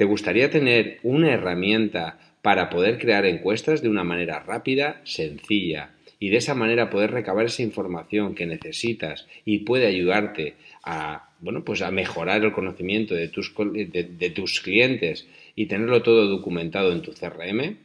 ¿Te 0.00 0.06
gustaría 0.06 0.50
tener 0.50 0.98
una 1.02 1.30
herramienta 1.30 2.18
para 2.40 2.70
poder 2.70 2.98
crear 2.98 3.26
encuestas 3.26 3.82
de 3.82 3.90
una 3.90 4.02
manera 4.02 4.40
rápida, 4.40 5.02
sencilla 5.04 5.90
y 6.18 6.30
de 6.30 6.38
esa 6.38 6.54
manera 6.54 6.88
poder 6.88 7.10
recabar 7.10 7.44
esa 7.44 7.60
información 7.60 8.34
que 8.34 8.46
necesitas 8.46 9.28
y 9.44 9.58
puede 9.58 9.86
ayudarte 9.86 10.54
a, 10.82 11.34
bueno, 11.40 11.66
pues 11.66 11.82
a 11.82 11.90
mejorar 11.90 12.42
el 12.42 12.52
conocimiento 12.52 13.14
de 13.14 13.28
tus, 13.28 13.54
de 13.54 14.32
tus 14.34 14.62
clientes 14.62 15.28
y 15.54 15.66
tenerlo 15.66 16.02
todo 16.02 16.28
documentado 16.28 16.92
en 16.92 17.02
tu 17.02 17.12
CRM? 17.12 17.76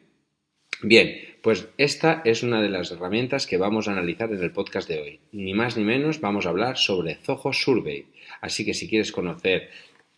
Bien, 0.84 1.20
pues 1.42 1.68
esta 1.78 2.22
es 2.24 2.44
una 2.44 2.62
de 2.62 2.70
las 2.70 2.92
herramientas 2.92 3.46
que 3.46 3.58
vamos 3.58 3.90
a 3.90 3.92
analizar 3.92 4.32
en 4.32 4.42
el 4.42 4.52
podcast 4.52 4.88
de 4.88 5.02
hoy. 5.02 5.20
Ni 5.34 5.54
más 5.54 5.76
ni 5.76 5.84
menos 5.84 6.22
vamos 6.22 6.46
a 6.46 6.50
hablar 6.50 6.78
sobre 6.78 7.16
Zoho 7.16 7.52
Survey. 7.52 8.06
Así 8.40 8.64
que 8.64 8.74
si 8.74 8.88
quieres 8.88 9.12
conocer 9.12 9.70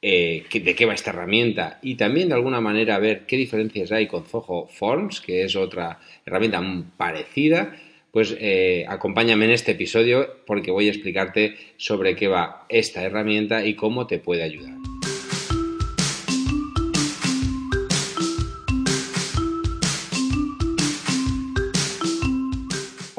eh, 0.01 0.45
de 0.51 0.75
qué 0.75 0.85
va 0.85 0.93
esta 0.93 1.09
herramienta 1.09 1.79
y 1.81 1.95
también 1.95 2.29
de 2.29 2.35
alguna 2.35 2.61
manera 2.61 2.99
ver 2.99 3.25
qué 3.25 3.37
diferencias 3.37 3.91
hay 3.91 4.07
con 4.07 4.25
Zoho 4.25 4.67
Forms, 4.67 5.21
que 5.21 5.43
es 5.43 5.55
otra 5.55 5.99
herramienta 6.25 6.61
parecida, 6.97 7.75
pues 8.11 8.35
eh, 8.39 8.85
acompáñame 8.87 9.45
en 9.45 9.51
este 9.51 9.71
episodio 9.71 10.37
porque 10.45 10.71
voy 10.71 10.87
a 10.87 10.91
explicarte 10.91 11.55
sobre 11.77 12.15
qué 12.15 12.27
va 12.27 12.65
esta 12.69 13.03
herramienta 13.03 13.65
y 13.65 13.75
cómo 13.75 14.07
te 14.07 14.19
puede 14.19 14.43
ayudar. 14.43 14.75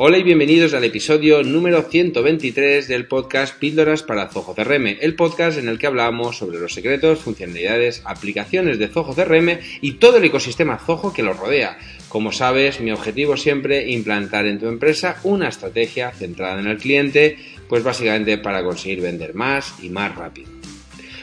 Hola 0.00 0.18
y 0.18 0.22
bienvenidos 0.22 0.74
al 0.74 0.84
episodio 0.84 1.42
número 1.42 1.82
123 1.82 2.86
del 2.86 3.08
podcast 3.08 3.58
Píldoras 3.58 4.04
para 4.04 4.28
Zoho 4.28 4.54
CRM, 4.54 4.96
el 5.00 5.16
podcast 5.16 5.58
en 5.58 5.66
el 5.66 5.76
que 5.76 5.88
hablamos 5.88 6.36
sobre 6.36 6.60
los 6.60 6.72
secretos, 6.72 7.18
funcionalidades, 7.18 8.02
aplicaciones 8.04 8.78
de 8.78 8.86
Zoho 8.86 9.12
CRM 9.12 9.58
y 9.80 9.94
todo 9.94 10.18
el 10.18 10.24
ecosistema 10.24 10.78
Zoho 10.78 11.12
que 11.12 11.24
lo 11.24 11.32
rodea. 11.32 11.80
Como 12.08 12.30
sabes, 12.30 12.80
mi 12.80 12.92
objetivo 12.92 13.36
siempre 13.36 13.90
implantar 13.90 14.46
en 14.46 14.60
tu 14.60 14.68
empresa 14.68 15.18
una 15.24 15.48
estrategia 15.48 16.12
centrada 16.12 16.60
en 16.60 16.68
el 16.68 16.78
cliente, 16.78 17.36
pues 17.68 17.82
básicamente 17.82 18.38
para 18.38 18.62
conseguir 18.62 19.00
vender 19.00 19.34
más 19.34 19.82
y 19.82 19.88
más 19.88 20.14
rápido. 20.14 20.48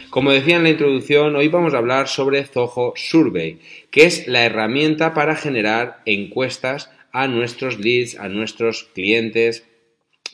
Como 0.10 0.32
decía 0.32 0.58
en 0.58 0.64
la 0.64 0.72
introducción, 0.72 1.34
hoy 1.38 1.48
vamos 1.48 1.74
a 1.74 1.78
hablar 1.78 2.10
sobre 2.10 2.44
Zoho 2.44 2.92
Survey, 2.98 3.58
que 3.90 4.04
es 4.04 4.28
la 4.28 4.44
herramienta 4.44 5.14
para 5.14 5.38
generar 5.38 6.02
encuestas 6.06 6.90
a 7.16 7.28
nuestros 7.30 7.80
leads, 7.80 8.20
a 8.20 8.28
nuestros 8.28 8.84
clientes, 8.94 9.64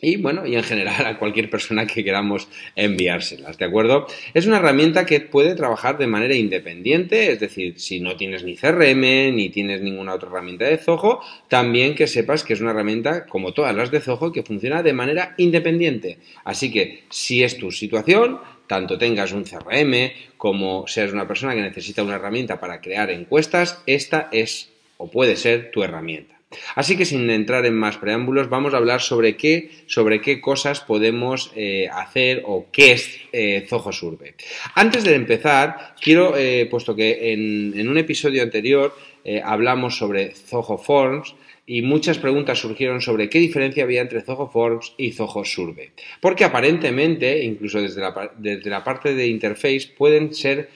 y 0.01 0.17
bueno, 0.17 0.47
y 0.47 0.55
en 0.55 0.63
general 0.63 1.05
a 1.05 1.19
cualquier 1.19 1.47
persona 1.47 1.85
que 1.85 2.03
queramos 2.03 2.47
enviárselas, 2.75 3.59
¿de 3.59 3.65
acuerdo? 3.65 4.07
Es 4.33 4.47
una 4.47 4.57
herramienta 4.57 5.05
que 5.05 5.19
puede 5.19 5.53
trabajar 5.53 5.99
de 5.99 6.07
manera 6.07 6.33
independiente, 6.33 7.31
es 7.31 7.39
decir, 7.39 7.79
si 7.79 7.99
no 7.99 8.15
tienes 8.15 8.43
ni 8.43 8.55
CRM 8.55 9.35
ni 9.35 9.49
tienes 9.49 9.81
ninguna 9.81 10.15
otra 10.15 10.29
herramienta 10.29 10.65
de 10.65 10.79
Zoho, 10.79 11.21
también 11.47 11.93
que 11.93 12.07
sepas 12.07 12.43
que 12.43 12.53
es 12.53 12.61
una 12.61 12.71
herramienta 12.71 13.27
como 13.27 13.53
todas 13.53 13.75
las 13.75 13.91
de 13.91 13.99
Zoho 13.99 14.31
que 14.31 14.41
funciona 14.41 14.81
de 14.81 14.93
manera 14.93 15.35
independiente. 15.37 16.17
Así 16.43 16.71
que 16.71 17.03
si 17.11 17.43
es 17.43 17.59
tu 17.59 17.69
situación, 17.69 18.39
tanto 18.65 18.97
tengas 18.97 19.33
un 19.33 19.43
CRM 19.43 20.13
como 20.35 20.87
seas 20.87 21.13
una 21.13 21.27
persona 21.27 21.53
que 21.53 21.61
necesita 21.61 22.01
una 22.01 22.15
herramienta 22.15 22.59
para 22.59 22.81
crear 22.81 23.11
encuestas, 23.11 23.83
esta 23.85 24.29
es 24.31 24.71
o 24.97 25.11
puede 25.11 25.35
ser 25.35 25.69
tu 25.69 25.83
herramienta. 25.83 26.40
Así 26.75 26.97
que 26.97 27.05
sin 27.05 27.29
entrar 27.29 27.65
en 27.65 27.75
más 27.75 27.97
preámbulos, 27.97 28.49
vamos 28.49 28.73
a 28.73 28.77
hablar 28.77 29.01
sobre 29.01 29.37
qué, 29.37 29.69
sobre 29.87 30.21
qué 30.21 30.41
cosas 30.41 30.81
podemos 30.81 31.51
eh, 31.55 31.87
hacer 31.91 32.43
o 32.45 32.67
qué 32.71 32.91
es 32.93 33.19
eh, 33.31 33.65
Zoho 33.67 33.91
Survey. 33.91 34.33
Antes 34.75 35.03
de 35.03 35.15
empezar, 35.15 35.95
quiero, 36.01 36.37
eh, 36.37 36.67
puesto 36.69 36.95
que 36.95 37.33
en, 37.33 37.87
un 37.87 37.97
episodio 37.97 38.43
anterior 38.43 38.95
hablamos 39.43 39.97
sobre 39.97 40.31
Zoho 40.31 40.77
Forms, 40.77 41.35
y 41.67 41.83
muchas 41.83 42.17
preguntas 42.17 42.59
surgieron 42.59 43.01
sobre 43.01 43.29
qué 43.29 43.37
diferencia 43.39 43.83
había 43.83 44.01
entre 44.01 44.21
Zoho 44.21 44.49
Forms 44.49 44.93
y 44.97 45.11
Zoho 45.11 45.45
Survey. 45.45 45.89
Porque 46.19 46.43
aparentemente, 46.43 47.43
incluso 47.43 47.81
desde 47.81 48.01
la, 48.01 48.31
desde 48.35 48.69
la 48.69 48.83
parte 48.83 49.13
de 49.13 49.27
interface, 49.27 49.91
pueden 49.95 50.33
ser, 50.33 50.69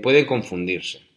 pueden 0.00 0.26
confundirse. 0.26 1.07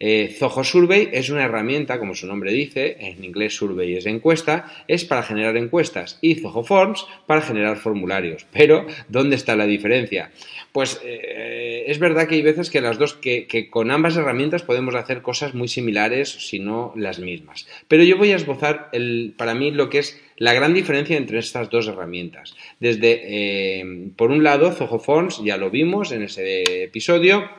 Eh, 0.00 0.34
Zoho 0.38 0.62
Survey 0.62 1.08
es 1.12 1.28
una 1.30 1.44
herramienta, 1.44 1.98
como 1.98 2.14
su 2.14 2.26
nombre 2.26 2.52
dice, 2.52 2.96
en 3.00 3.24
inglés 3.24 3.56
survey 3.56 3.96
es 3.96 4.06
encuesta, 4.06 4.72
es 4.86 5.04
para 5.04 5.22
generar 5.22 5.56
encuestas 5.56 6.18
y 6.20 6.36
Zoho 6.36 6.62
Forms 6.62 7.06
para 7.26 7.40
generar 7.40 7.76
formularios. 7.76 8.46
Pero, 8.52 8.86
¿dónde 9.08 9.36
está 9.36 9.56
la 9.56 9.66
diferencia? 9.66 10.30
Pues 10.72 11.00
eh, 11.04 11.84
es 11.88 11.98
verdad 11.98 12.28
que 12.28 12.36
hay 12.36 12.42
veces 12.42 12.70
que 12.70 12.80
las 12.80 12.98
dos, 12.98 13.14
que, 13.14 13.68
con 13.70 13.90
ambas 13.90 14.16
herramientas 14.16 14.62
podemos 14.62 14.94
hacer 14.94 15.22
cosas 15.22 15.54
muy 15.54 15.66
similares, 15.66 16.28
si 16.28 16.60
no 16.60 16.92
las 16.94 17.18
mismas. 17.18 17.66
Pero 17.88 18.04
yo 18.04 18.16
voy 18.16 18.30
a 18.32 18.36
esbozar 18.36 18.90
el, 18.92 19.34
para 19.36 19.54
mí 19.54 19.72
lo 19.72 19.90
que 19.90 19.98
es 19.98 20.20
la 20.36 20.52
gran 20.54 20.74
diferencia 20.74 21.16
entre 21.16 21.40
estas 21.40 21.70
dos 21.70 21.88
herramientas. 21.88 22.54
Desde, 22.78 23.22
eh, 23.24 24.10
por 24.14 24.30
un 24.30 24.44
lado, 24.44 24.70
Zoho 24.70 25.00
Forms, 25.00 25.42
ya 25.42 25.56
lo 25.56 25.70
vimos 25.70 26.12
en 26.12 26.22
ese 26.22 26.84
episodio, 26.84 27.50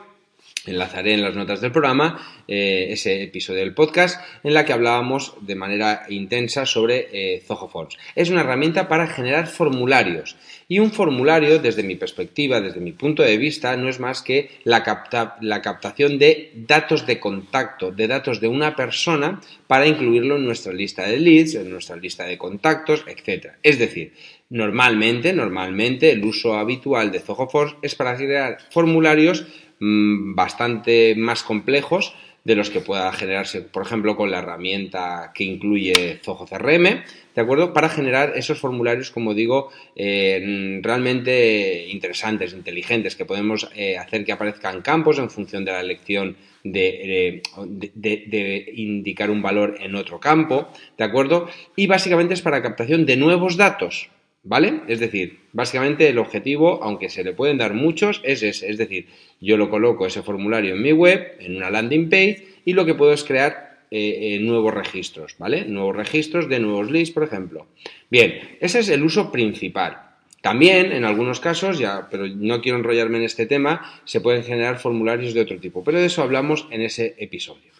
enlazaré 0.66 1.14
en 1.14 1.22
las 1.22 1.34
notas 1.34 1.60
del 1.60 1.72
programa 1.72 2.42
eh, 2.46 2.88
ese 2.90 3.22
episodio 3.22 3.60
del 3.60 3.74
podcast 3.74 4.20
en 4.44 4.54
la 4.54 4.64
que 4.64 4.72
hablábamos 4.72 5.34
de 5.40 5.54
manera 5.54 6.04
intensa 6.08 6.66
sobre 6.66 7.08
eh, 7.12 7.42
Zoho 7.46 7.68
Forms. 7.68 7.96
Es 8.14 8.30
una 8.30 8.40
herramienta 8.40 8.88
para 8.88 9.06
generar 9.06 9.46
formularios 9.46 10.36
y 10.68 10.78
un 10.78 10.92
formulario, 10.92 11.58
desde 11.58 11.82
mi 11.82 11.96
perspectiva, 11.96 12.60
desde 12.60 12.80
mi 12.80 12.92
punto 12.92 13.22
de 13.22 13.36
vista, 13.36 13.76
no 13.76 13.88
es 13.88 13.98
más 13.98 14.22
que 14.22 14.50
la, 14.64 14.84
captación 14.84 16.18
de 16.18 16.52
datos 16.54 17.06
de 17.06 17.18
contacto, 17.18 17.90
de 17.90 18.06
datos 18.06 18.40
de 18.40 18.48
una 18.48 18.76
persona 18.76 19.40
para 19.66 19.86
incluirlo 19.86 20.36
en 20.36 20.44
nuestra 20.44 20.72
lista 20.72 21.06
de 21.06 21.18
leads, 21.18 21.56
en 21.56 21.70
nuestra 21.70 21.96
lista 21.96 22.24
de 22.24 22.38
contactos, 22.38 23.04
etc. 23.06 23.54
Es 23.62 23.78
decir, 23.78 24.12
Normalmente, 24.52 25.32
normalmente, 25.32 26.10
el 26.10 26.24
uso 26.24 26.54
habitual 26.54 27.12
de 27.12 27.20
Zoho 27.20 27.48
Forms 27.48 27.76
es 27.82 27.94
para 27.94 28.16
crear 28.16 28.58
formularios 28.70 29.46
Mm, 29.80 30.34
bastante 30.34 31.14
más 31.16 31.42
complejos 31.42 32.14
de 32.44 32.54
los 32.54 32.68
que 32.68 32.80
pueda 32.80 33.10
generarse, 33.12 33.62
por 33.62 33.82
ejemplo, 33.82 34.14
con 34.14 34.30
la 34.30 34.38
herramienta 34.38 35.32
que 35.34 35.44
incluye 35.44 36.20
Zoho 36.22 36.46
CRM, 36.46 37.02
¿de 37.34 37.40
acuerdo? 37.40 37.72
Para 37.72 37.88
generar 37.88 38.32
esos 38.36 38.58
formularios, 38.58 39.10
como 39.10 39.32
digo, 39.32 39.70
eh, 39.96 40.80
realmente 40.82 41.86
interesantes, 41.88 42.52
inteligentes, 42.52 43.16
que 43.16 43.24
podemos 43.24 43.70
eh, 43.74 43.96
hacer 43.96 44.24
que 44.26 44.32
aparezcan 44.32 44.82
campos 44.82 45.18
en 45.18 45.30
función 45.30 45.64
de 45.64 45.72
la 45.72 45.80
elección 45.80 46.36
de, 46.62 47.42
de, 47.64 48.72
indicar 48.74 49.30
un 49.30 49.40
valor 49.40 49.76
en 49.80 49.94
otro 49.94 50.20
campo, 50.20 50.68
¿de 50.98 51.04
acuerdo? 51.04 51.48
Y 51.74 51.86
básicamente 51.86 52.34
es 52.34 52.42
para 52.42 52.62
captación 52.62 53.06
de 53.06 53.16
nuevos 53.16 53.56
datos, 53.56 54.10
¿Vale? 54.42 54.80
Es 54.88 55.00
decir, 55.00 55.40
básicamente 55.52 56.08
el 56.08 56.18
objetivo, 56.18 56.82
aunque 56.82 57.10
se 57.10 57.22
le 57.22 57.34
pueden 57.34 57.58
dar 57.58 57.74
muchos, 57.74 58.22
es 58.24 58.42
ese. 58.42 58.70
Es 58.70 58.78
decir, 58.78 59.06
yo 59.40 59.56
lo 59.56 59.68
coloco 59.68 60.06
ese 60.06 60.22
formulario 60.22 60.74
en 60.74 60.82
mi 60.82 60.92
web, 60.92 61.36
en 61.40 61.56
una 61.56 61.70
landing 61.70 62.08
page, 62.08 62.46
y 62.64 62.72
lo 62.72 62.86
que 62.86 62.94
puedo 62.94 63.12
es 63.12 63.22
crear 63.24 63.84
eh, 63.90 64.36
eh, 64.36 64.38
nuevos 64.38 64.72
registros, 64.72 65.34
¿vale? 65.38 65.64
Nuevos 65.66 65.94
registros 65.94 66.48
de 66.48 66.60
nuevos 66.60 66.90
leads, 66.90 67.10
por 67.10 67.24
ejemplo. 67.24 67.66
Bien, 68.10 68.56
ese 68.60 68.78
es 68.78 68.88
el 68.88 69.02
uso 69.02 69.30
principal. 69.30 70.10
También, 70.40 70.92
en 70.92 71.04
algunos 71.04 71.38
casos, 71.38 71.78
ya, 71.78 72.08
pero 72.10 72.26
no 72.26 72.62
quiero 72.62 72.78
enrollarme 72.78 73.18
en 73.18 73.24
este 73.24 73.44
tema, 73.44 74.00
se 74.04 74.22
pueden 74.22 74.42
generar 74.42 74.78
formularios 74.78 75.34
de 75.34 75.42
otro 75.42 75.58
tipo, 75.58 75.84
pero 75.84 75.98
de 76.00 76.06
eso 76.06 76.22
hablamos 76.22 76.66
en 76.70 76.80
ese 76.80 77.14
episodio. 77.18 77.70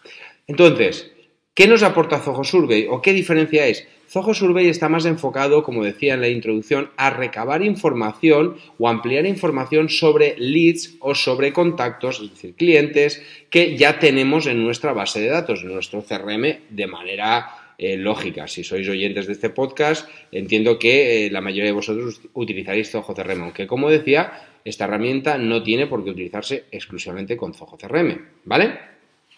Entonces, 0.45 1.11
¿qué 1.53 1.67
nos 1.67 1.83
aporta 1.83 2.19
Zoho 2.19 2.43
Survey 2.43 2.87
o 2.89 3.01
qué 3.01 3.13
diferencia 3.13 3.67
es? 3.67 3.87
Zoho 4.11 4.33
Survey 4.33 4.67
está 4.67 4.89
más 4.89 5.05
enfocado, 5.05 5.63
como 5.63 5.85
decía 5.85 6.15
en 6.15 6.21
la 6.21 6.27
introducción, 6.27 6.89
a 6.97 7.11
recabar 7.11 7.61
información 7.61 8.57
o 8.77 8.89
ampliar 8.89 9.25
información 9.25 9.87
sobre 9.87 10.35
leads 10.37 10.97
o 10.99 11.15
sobre 11.15 11.53
contactos, 11.53 12.19
es 12.21 12.31
decir, 12.31 12.55
clientes 12.55 13.23
que 13.49 13.77
ya 13.77 13.99
tenemos 13.99 14.47
en 14.47 14.61
nuestra 14.61 14.91
base 14.91 15.21
de 15.21 15.29
datos, 15.29 15.61
en 15.63 15.73
nuestro 15.73 16.03
CRM, 16.03 16.59
de 16.69 16.87
manera 16.87 17.73
eh, 17.77 17.95
lógica. 17.95 18.47
Si 18.47 18.65
sois 18.65 18.87
oyentes 18.89 19.27
de 19.27 19.33
este 19.33 19.49
podcast, 19.49 20.09
entiendo 20.31 20.77
que 20.77 21.25
eh, 21.25 21.31
la 21.31 21.39
mayoría 21.39 21.71
de 21.71 21.71
vosotros 21.71 22.21
utilizaréis 22.33 22.91
Zoho 22.91 23.15
CRM, 23.15 23.41
aunque 23.41 23.65
como 23.65 23.89
decía, 23.89 24.59
esta 24.65 24.85
herramienta 24.85 25.37
no 25.37 25.63
tiene 25.63 25.87
por 25.87 26.03
qué 26.03 26.11
utilizarse 26.11 26.65
exclusivamente 26.69 27.37
con 27.37 27.53
Zoho 27.53 27.77
CRM, 27.77 28.19
¿vale? 28.43 28.90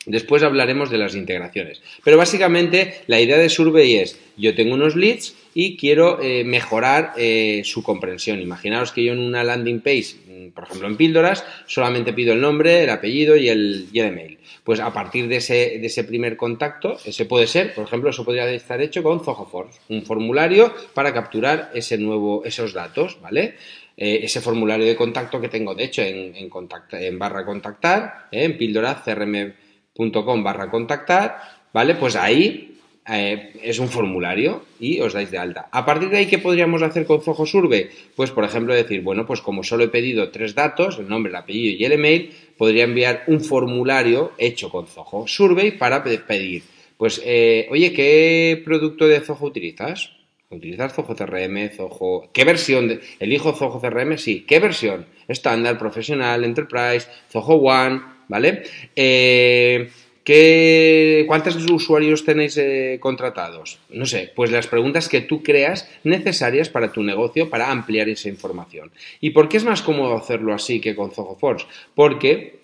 Después 0.06 0.44
hablaremos 0.44 0.90
de 0.90 0.98
las 0.98 1.16
integraciones. 1.16 1.82
Pero 2.04 2.18
básicamente 2.18 3.02
la 3.08 3.22
idea 3.22 3.38
de 3.38 3.50
Survey 3.50 3.96
es, 3.96 4.20
yo 4.36 4.54
tengo 4.56 4.74
unos 4.74 4.96
leads 4.96 5.36
y 5.54 5.78
quiero 5.78 6.22
eh, 6.22 6.44
mejorar 6.44 7.14
eh, 7.18 7.62
su 7.64 7.84
comprensión. 7.84 8.42
Imaginaos 8.42 8.92
que 8.92 9.04
yo 9.04 9.14
en 9.14 9.20
una 9.20 9.44
landing 9.44 9.80
page, 9.80 10.16
mm, 10.28 10.50
por 10.50 10.66
ejemplo 10.66 10.88
en 10.88 10.98
píldoras, 10.98 11.46
solamente 11.68 12.14
pido 12.14 12.34
el 12.34 12.42
nombre, 12.42 12.84
el 12.84 12.90
apellido 12.90 13.38
y 13.38 13.50
el, 13.50 13.88
email. 13.94 14.40
Pues 14.64 14.80
a 14.80 14.92
partir 14.92 15.28
de 15.28 15.38
ese, 15.38 16.04
primer 16.04 16.36
contacto, 16.36 16.98
ese 17.06 17.26
puede 17.26 17.48
ser, 17.48 17.74
por 17.74 17.86
ejemplo, 17.86 18.10
eso 18.10 18.26
podría 18.26 18.50
estar 18.52 18.82
hecho 18.82 19.04
con 19.04 19.24
Zoho 19.24 19.46
Forms, 19.46 19.80
un 19.90 20.04
formulario 20.04 20.74
para 20.94 21.14
capturar 21.14 21.72
ese 21.74 21.98
nuevo, 21.98 22.44
esos 22.46 22.74
datos, 22.74 23.20
¿vale? 23.22 23.56
Eh, 23.96 24.22
ese 24.24 24.42
formulario 24.42 24.86
de 24.86 24.96
contacto 24.96 25.40
que 25.40 25.50
tengo, 25.50 25.76
de 25.76 25.84
hecho, 25.84 26.02
en, 26.02 26.36
en, 26.36 26.50
en 26.92 27.20
barra 27.20 27.46
contactar, 27.46 28.28
en 28.32 28.58
píldora 28.58 29.04
CRM 29.04 29.54
com 29.96 30.44
barra 30.44 30.70
contactar, 30.70 31.40
¿vale? 31.72 31.96
Pues 31.96 32.16
ahí 32.16 32.74
eh, 33.08 33.54
es 33.62 33.80
un 33.80 33.90
formulario 33.90 34.64
y 34.80 35.00
os 35.02 35.14
dais 35.14 35.30
de 35.30 35.38
alta. 35.38 35.68
A 35.72 35.86
partir 35.86 36.10
de 36.10 36.18
ahí, 36.18 36.26
¿qué 36.26 36.40
podríamos 36.40 36.82
hacer 36.82 37.06
con 37.06 37.22
Zoho 37.22 37.46
Survey? 37.46 37.90
Pues, 38.16 38.32
por 38.32 38.44
ejemplo, 38.44 38.74
decir, 38.74 39.02
bueno, 39.02 39.26
pues 39.26 39.42
como 39.42 39.64
solo 39.64 39.84
he 39.84 39.90
pedido 39.90 40.32
tres 40.32 40.56
datos, 40.56 41.00
el 41.00 41.08
nombre, 41.08 41.30
el 41.30 41.36
apellido 41.36 41.76
y 41.78 41.86
el 41.86 41.92
email, 41.92 42.34
podría 42.58 42.86
enviar 42.86 43.24
un 43.28 43.42
formulario 43.42 44.32
hecho 44.38 44.70
con 44.70 44.88
Zoho 44.88 45.28
Survey 45.28 45.72
para 45.72 46.04
pedir, 46.04 46.64
pues, 46.98 47.22
eh, 47.26 47.68
oye, 47.70 47.94
¿qué 47.94 48.62
producto 48.64 49.08
de 49.08 49.20
Zoho 49.20 49.46
utilizas? 49.46 50.12
¿Utilizas 50.50 50.94
Zoho 50.94 51.16
CRM? 51.16 51.70
Zoho... 51.76 52.30
¿Qué 52.32 52.46
versión? 52.46 52.88
De... 52.88 53.02
¿Elijo 53.20 53.54
Zoho 53.54 53.82
CRM? 53.82 54.18
Sí. 54.18 54.46
¿Qué 54.48 54.60
versión? 54.60 55.08
Estándar, 55.28 55.78
profesional, 55.78 56.44
enterprise, 56.44 57.08
Zoho 57.32 57.56
One, 57.56 58.02
¿vale? 58.28 58.64
Eh, 58.96 59.90
¿qué, 60.24 61.26
¿Cuántos 61.28 61.56
usuarios 61.70 62.24
tenéis 62.26 62.58
eh, 62.58 62.98
contratados? 63.00 63.80
No 63.90 64.06
sé, 64.06 64.32
pues 64.36 64.52
las 64.52 64.68
preguntas 64.68 65.10
que 65.10 65.22
tú 65.22 65.44
creas 65.44 65.90
necesarias 66.04 66.70
para 66.70 66.92
tu 66.92 67.04
negocio 67.04 67.50
para 67.50 67.72
ampliar 67.72 68.10
esa 68.10 68.30
información. 68.30 68.92
¿Y 69.20 69.32
por 69.32 69.50
qué 69.50 69.58
es 69.58 69.64
más 69.64 69.82
cómodo 69.82 70.16
hacerlo 70.16 70.54
así 70.54 70.80
que 70.80 70.96
con 70.96 71.12
Zoho 71.12 71.36
Force? 71.36 71.66
Porque, 71.96 72.60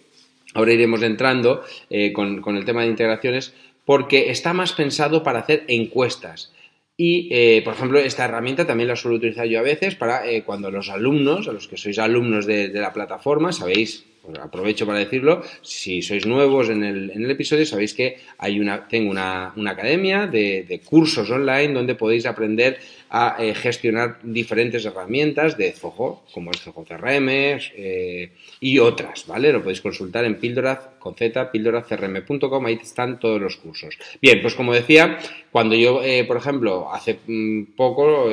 ahora 0.54 0.74
iremos 0.74 1.02
entrando 1.04 1.64
eh, 1.90 2.14
con, 2.14 2.58
el 2.58 2.66
tema 2.66 2.84
de 2.84 2.90
integraciones, 2.90 3.54
porque 3.86 4.30
está 4.30 4.54
más 4.54 4.74
pensado 4.74 5.24
para 5.24 5.40
hacer 5.40 5.64
encuestas. 5.68 6.54
Y, 7.02 7.62
por 7.62 7.76
ejemplo, 7.76 7.98
esta 7.98 8.26
herramienta 8.26 8.68
también 8.68 8.90
la 8.90 8.98
suelo 8.98 9.16
utilizar 9.16 9.48
yo 9.48 9.60
a 9.60 9.62
veces 9.62 9.96
para 9.96 10.24
cuando 10.46 10.70
los 10.70 10.90
alumnos, 10.90 11.48
a 11.48 11.54
los 11.54 11.70
que 11.70 11.78
sois 11.78 11.98
alumnos 11.98 12.46
de 12.46 12.74
la 12.74 12.92
plataforma, 12.92 13.54
sabéis 13.54 14.04
aprovecho 14.42 14.86
para 14.86 15.00
decirlo, 15.00 15.42
si 15.62 16.02
sois 16.02 16.26
nuevos 16.26 16.70
en 16.70 16.84
el, 16.84 17.12
en 17.12 17.24
el 17.24 17.32
episodio, 17.32 17.66
sabéis 17.66 17.94
que 17.94 18.18
hay 18.38 18.60
una, 18.60 18.88
tengo 18.88 19.10
una, 19.10 19.54
academia 19.68 20.28
de, 20.28 20.82
cursos 20.86 21.30
online 21.30 21.74
donde 21.74 21.96
podéis 21.96 22.26
aprender 22.26 22.80
a 23.12 23.38
eh, 23.40 23.56
gestionar 23.56 24.20
diferentes 24.22 24.86
herramientas 24.86 25.58
de 25.58 25.72
Zoho, 25.72 26.24
como 26.32 26.52
es 26.52 26.62
Zoho 26.62 26.86
CRM 26.86 27.28
eh, 27.30 28.32
y 28.60 28.80
otras, 28.80 29.26
¿vale? 29.26 29.52
Lo 29.52 29.62
podéis 29.62 29.82
consultar 29.82 30.26
en 30.26 30.36
píldora 30.36 30.94
con 31.00 31.16
z, 31.16 31.50
ahí 32.66 32.80
están 32.82 33.20
todos 33.20 33.42
los 33.42 33.58
cursos. 33.58 33.98
Bien, 34.22 34.42
pues 34.42 34.54
como 34.54 34.74
decía, 34.74 35.18
cuando 35.52 35.76
yo, 35.76 36.04
eh, 36.04 36.24
por 36.26 36.38
ejemplo, 36.38 36.94
hace 36.94 37.20
mm, 37.26 37.76
poco 37.76 38.30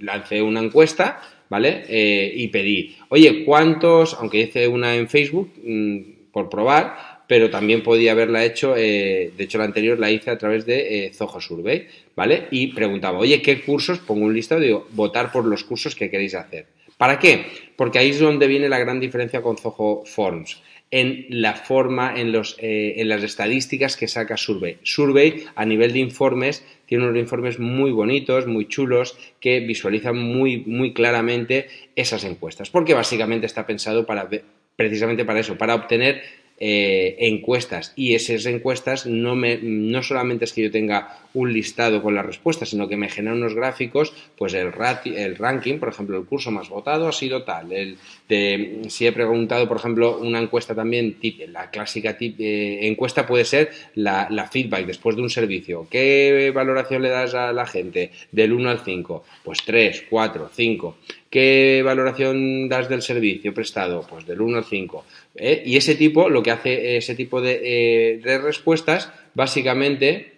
lancé 0.00 0.42
una 0.42 0.60
encuesta, 0.60 1.20
¿vale? 1.48 1.84
Eh, 1.88 2.32
y 2.34 2.48
pedí, 2.48 2.96
oye, 3.08 3.44
¿cuántos? 3.44 4.14
Aunque 4.14 4.40
hice 4.40 4.68
una 4.68 4.94
en 4.94 5.08
Facebook 5.08 5.52
mm, 5.62 6.30
por 6.32 6.48
probar, 6.48 7.16
pero 7.26 7.50
también 7.50 7.82
podía 7.82 8.12
haberla 8.12 8.44
hecho, 8.44 8.74
eh, 8.76 9.32
de 9.36 9.44
hecho 9.44 9.58
la 9.58 9.64
anterior 9.64 9.98
la 9.98 10.10
hice 10.10 10.30
a 10.30 10.38
través 10.38 10.64
de 10.66 11.06
eh, 11.06 11.12
Zoho 11.12 11.40
Survey, 11.40 11.86
¿vale? 12.14 12.46
Y 12.50 12.68
preguntaba, 12.68 13.18
oye, 13.18 13.42
¿qué 13.42 13.60
cursos? 13.60 13.98
Pongo 13.98 14.26
un 14.26 14.34
listado 14.34 14.60
digo, 14.60 14.86
votar 14.92 15.32
por 15.32 15.44
los 15.44 15.64
cursos 15.64 15.94
que 15.94 16.10
queréis 16.10 16.34
hacer. 16.34 16.66
¿Para 16.96 17.18
qué? 17.18 17.46
Porque 17.76 17.98
ahí 17.98 18.10
es 18.10 18.20
donde 18.20 18.46
viene 18.46 18.68
la 18.68 18.78
gran 18.78 19.00
diferencia 19.00 19.42
con 19.42 19.58
Zoho 19.58 20.04
Forms 20.06 20.62
en 20.90 21.26
la 21.28 21.54
forma, 21.54 22.18
en, 22.18 22.32
los, 22.32 22.56
en 22.60 23.08
las 23.08 23.22
estadísticas 23.22 23.96
que 23.96 24.08
saca 24.08 24.36
Survey. 24.36 24.78
Survey, 24.82 25.44
a 25.54 25.64
nivel 25.64 25.92
de 25.92 25.98
informes, 25.98 26.64
tiene 26.86 27.04
unos 27.04 27.18
informes 27.18 27.58
muy 27.58 27.90
bonitos, 27.90 28.46
muy 28.46 28.68
chulos, 28.68 29.18
que 29.40 29.60
visualizan 29.60 30.16
muy, 30.16 30.58
muy 30.58 30.92
claramente 30.92 31.68
esas 31.96 32.24
encuestas, 32.24 32.70
porque 32.70 32.94
básicamente 32.94 33.46
está 33.46 33.66
pensado 33.66 34.06
para, 34.06 34.28
precisamente 34.76 35.24
para 35.24 35.40
eso, 35.40 35.58
para 35.58 35.74
obtener 35.74 36.22
eh, 36.58 37.16
encuestas 37.20 37.92
y 37.96 38.14
esas 38.14 38.46
encuestas 38.46 39.04
no, 39.04 39.36
me, 39.36 39.58
no 39.60 40.02
solamente 40.02 40.46
es 40.46 40.54
que 40.54 40.62
yo 40.62 40.70
tenga 40.70 41.18
un 41.34 41.52
listado 41.52 42.02
con 42.02 42.14
las 42.14 42.24
respuestas, 42.24 42.70
sino 42.70 42.88
que 42.88 42.96
me 42.96 43.10
generan 43.10 43.36
unos 43.36 43.54
gráficos, 43.54 44.14
pues 44.38 44.54
el, 44.54 44.72
el 45.04 45.36
ranking, 45.36 45.78
por 45.78 45.90
ejemplo, 45.90 46.16
el 46.16 46.24
curso 46.24 46.50
más 46.50 46.70
votado 46.70 47.08
ha 47.08 47.12
sido 47.12 47.44
tal, 47.44 47.72
el 47.72 47.98
de, 48.26 48.82
si 48.88 49.06
he 49.06 49.12
preguntado, 49.12 49.68
por 49.68 49.76
ejemplo, 49.76 50.18
una 50.18 50.40
encuesta 50.40 50.74
también, 50.74 51.18
la 51.48 51.70
clásica 51.70 52.16
eh, 52.18 52.78
encuesta 52.82 53.26
puede 53.26 53.44
ser 53.44 53.70
la, 53.94 54.28
la, 54.30 54.48
feedback 54.48 54.86
después 54.86 55.14
de 55.14 55.22
un 55.22 55.30
servicio, 55.30 55.86
¿qué 55.90 56.50
valoración 56.54 57.02
le 57.02 57.10
das 57.10 57.34
a 57.34 57.52
la 57.52 57.66
gente? 57.66 58.12
Del 58.32 58.54
1 58.54 58.70
al 58.70 58.80
5, 58.80 59.24
pues 59.44 59.58
3, 59.64 60.06
4, 60.08 60.50
5. 60.54 60.96
¿Qué 61.36 61.82
valoración 61.84 62.66
das 62.66 62.88
del 62.88 63.02
servicio 63.02 63.52
prestado? 63.52 64.06
Pues 64.08 64.24
del 64.24 64.40
1 64.40 64.56
al 64.56 64.64
5. 64.64 65.04
¿eh? 65.34 65.62
Y 65.66 65.76
ese 65.76 65.94
tipo, 65.94 66.30
lo 66.30 66.42
que 66.42 66.50
hace 66.50 66.96
ese 66.96 67.14
tipo 67.14 67.42
de, 67.42 67.60
eh, 67.62 68.38
respuestas, 68.38 69.12
básicamente 69.34 70.32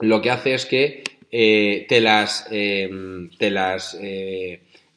lo 0.00 0.22
que 0.22 0.30
hace 0.30 0.54
es 0.54 0.64
que 0.64 1.04
eh, 1.30 1.84
te 1.86 2.00
las, 2.00 2.48
te 2.48 3.50
las 3.50 3.94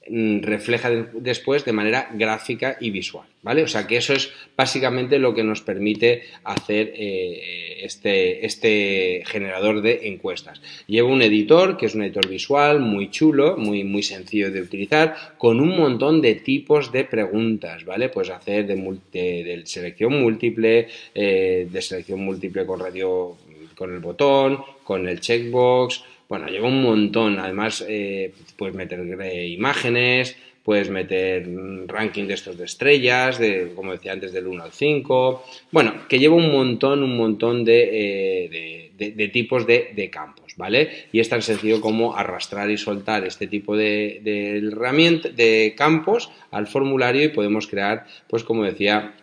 Mm, 0.08 0.42
refleja 0.44 0.92
después 1.14 1.66
de 1.66 1.72
manera 1.72 2.12
gráfica 2.14 2.78
y 2.80 2.92
visual, 2.92 3.26
¿vale? 3.42 3.64
O 3.64 3.68
sea 3.68 3.88
que 3.88 3.98
eso 3.98 4.14
es 4.14 4.32
básicamente 4.56 5.18
lo 5.18 5.34
que 5.34 5.44
nos 5.44 5.62
permite 5.62 6.22
hacer 6.44 6.94
eh, 6.96 7.80
este, 7.82 8.46
este 8.46 9.24
generador 9.26 9.82
de 9.82 10.08
encuestas. 10.10 10.62
Lleva 10.86 11.10
un 11.10 11.24
editor 11.24 11.76
que 11.76 11.88
es 11.88 11.96
un 11.96 12.04
editor 12.04 12.30
visual 12.30 12.82
muy 12.82 13.10
chulo, 13.10 13.58
muy, 13.58 13.84
muy 13.84 14.04
sencillo 14.04 14.52
de 14.52 14.62
utilizar, 14.62 15.16
con 15.40 15.60
un 15.60 15.76
montón 15.76 16.22
de 16.22 16.36
tipos 16.36 16.92
de 16.92 17.06
preguntas, 17.06 17.84
¿vale? 17.84 18.10
Puedes 18.10 18.30
hacer 18.30 18.68
de, 18.68 19.64
selección 19.66 20.22
múltiple, 20.22 20.88
eh, 21.16 21.68
de 21.68 21.82
selección 21.82 22.20
múltiple 22.20 22.64
con 22.68 22.80
radio, 22.80 23.38
con 23.76 23.92
el 23.92 24.02
botón, 24.02 24.60
con 24.84 25.08
el 25.08 25.20
checkbox, 25.20 26.04
bueno, 26.28 26.48
lleva 26.48 26.68
un 26.68 26.82
montón. 26.82 27.40
Además, 27.40 27.86
eh, 27.88 28.34
puedes 28.58 28.76
meter 28.76 29.00
imágenes, 29.48 30.36
puedes 30.66 30.90
meter 30.90 31.48
ranking 31.86 32.26
de 32.26 32.34
estos 32.34 32.58
de 32.58 32.66
estrellas, 32.66 33.38
de, 33.38 33.72
como 33.76 33.92
decía 33.92 34.14
antes, 34.14 34.34
del 34.34 34.48
1 34.48 34.64
al 34.64 34.72
5. 34.72 35.46
Bueno, 35.72 35.94
que 36.10 36.18
lleva 36.18 36.36
un 36.36 36.52
montón, 36.52 37.04
un 37.04 37.16
montón 37.16 37.64
de, 37.64 38.90
eh, 38.98 39.30
tipos 39.32 39.68
de, 39.68 40.10
campos, 40.12 40.56
¿vale? 40.58 41.06
Y 41.12 41.20
es 41.20 41.30
tan 41.30 41.44
sencillo 41.44 41.82
como 41.82 42.18
arrastrar 42.18 42.72
y 42.72 42.78
soltar 42.80 43.26
este 43.26 43.46
tipo 43.46 43.78
de, 43.78 44.22
herramientas, 44.58 45.36
de 45.36 45.76
campos 45.78 46.32
al 46.50 46.66
formulario 46.66 47.24
y 47.24 47.30
podemos 47.30 47.68
crear, 47.68 48.08
pues 48.28 48.44
como 48.44 48.64
decía, 48.64 49.14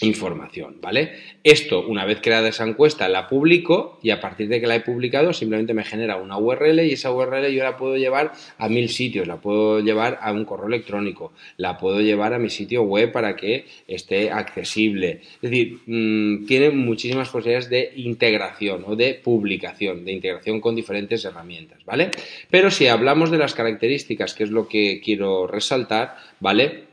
información, 0.00 0.76
¿vale? 0.80 1.12
Esto, 1.42 1.86
una 1.86 2.04
vez 2.04 2.20
creada 2.20 2.48
esa 2.48 2.66
encuesta, 2.66 3.08
la 3.08 3.28
publico 3.28 3.98
y 4.02 4.10
a 4.10 4.20
partir 4.20 4.48
de 4.48 4.60
que 4.60 4.66
la 4.66 4.76
he 4.76 4.80
publicado 4.80 5.32
simplemente 5.32 5.74
me 5.74 5.84
genera 5.84 6.16
una 6.16 6.38
URL 6.38 6.80
y 6.86 6.92
esa 6.92 7.12
URL 7.12 7.50
yo 7.52 7.64
la 7.64 7.76
puedo 7.76 7.96
llevar 7.96 8.32
a 8.58 8.68
mil 8.68 8.88
sitios, 8.88 9.26
la 9.26 9.36
puedo 9.36 9.80
llevar 9.80 10.18
a 10.22 10.32
un 10.32 10.44
correo 10.44 10.68
electrónico, 10.68 11.32
la 11.56 11.78
puedo 11.78 12.00
llevar 12.00 12.34
a 12.34 12.38
mi 12.38 12.50
sitio 12.50 12.82
web 12.82 13.12
para 13.12 13.36
que 13.36 13.66
esté 13.86 14.30
accesible. 14.30 15.20
Es 15.42 15.50
decir, 15.50 15.80
mm, 15.86 16.46
tiene 16.46 16.70
muchísimas 16.70 17.28
posibilidades 17.28 17.70
de 17.70 17.92
integración 17.96 18.84
o 18.86 18.96
de 18.96 19.14
publicación, 19.14 20.04
de 20.04 20.12
integración 20.12 20.60
con 20.60 20.76
diferentes 20.76 21.24
herramientas, 21.24 21.84
¿vale? 21.84 22.10
Pero 22.50 22.70
si 22.70 22.86
hablamos 22.86 23.30
de 23.30 23.38
las 23.38 23.54
características, 23.54 24.34
que 24.34 24.44
es 24.44 24.50
lo 24.50 24.68
que 24.68 25.00
quiero 25.02 25.46
resaltar, 25.46 26.16
¿vale? 26.40 26.87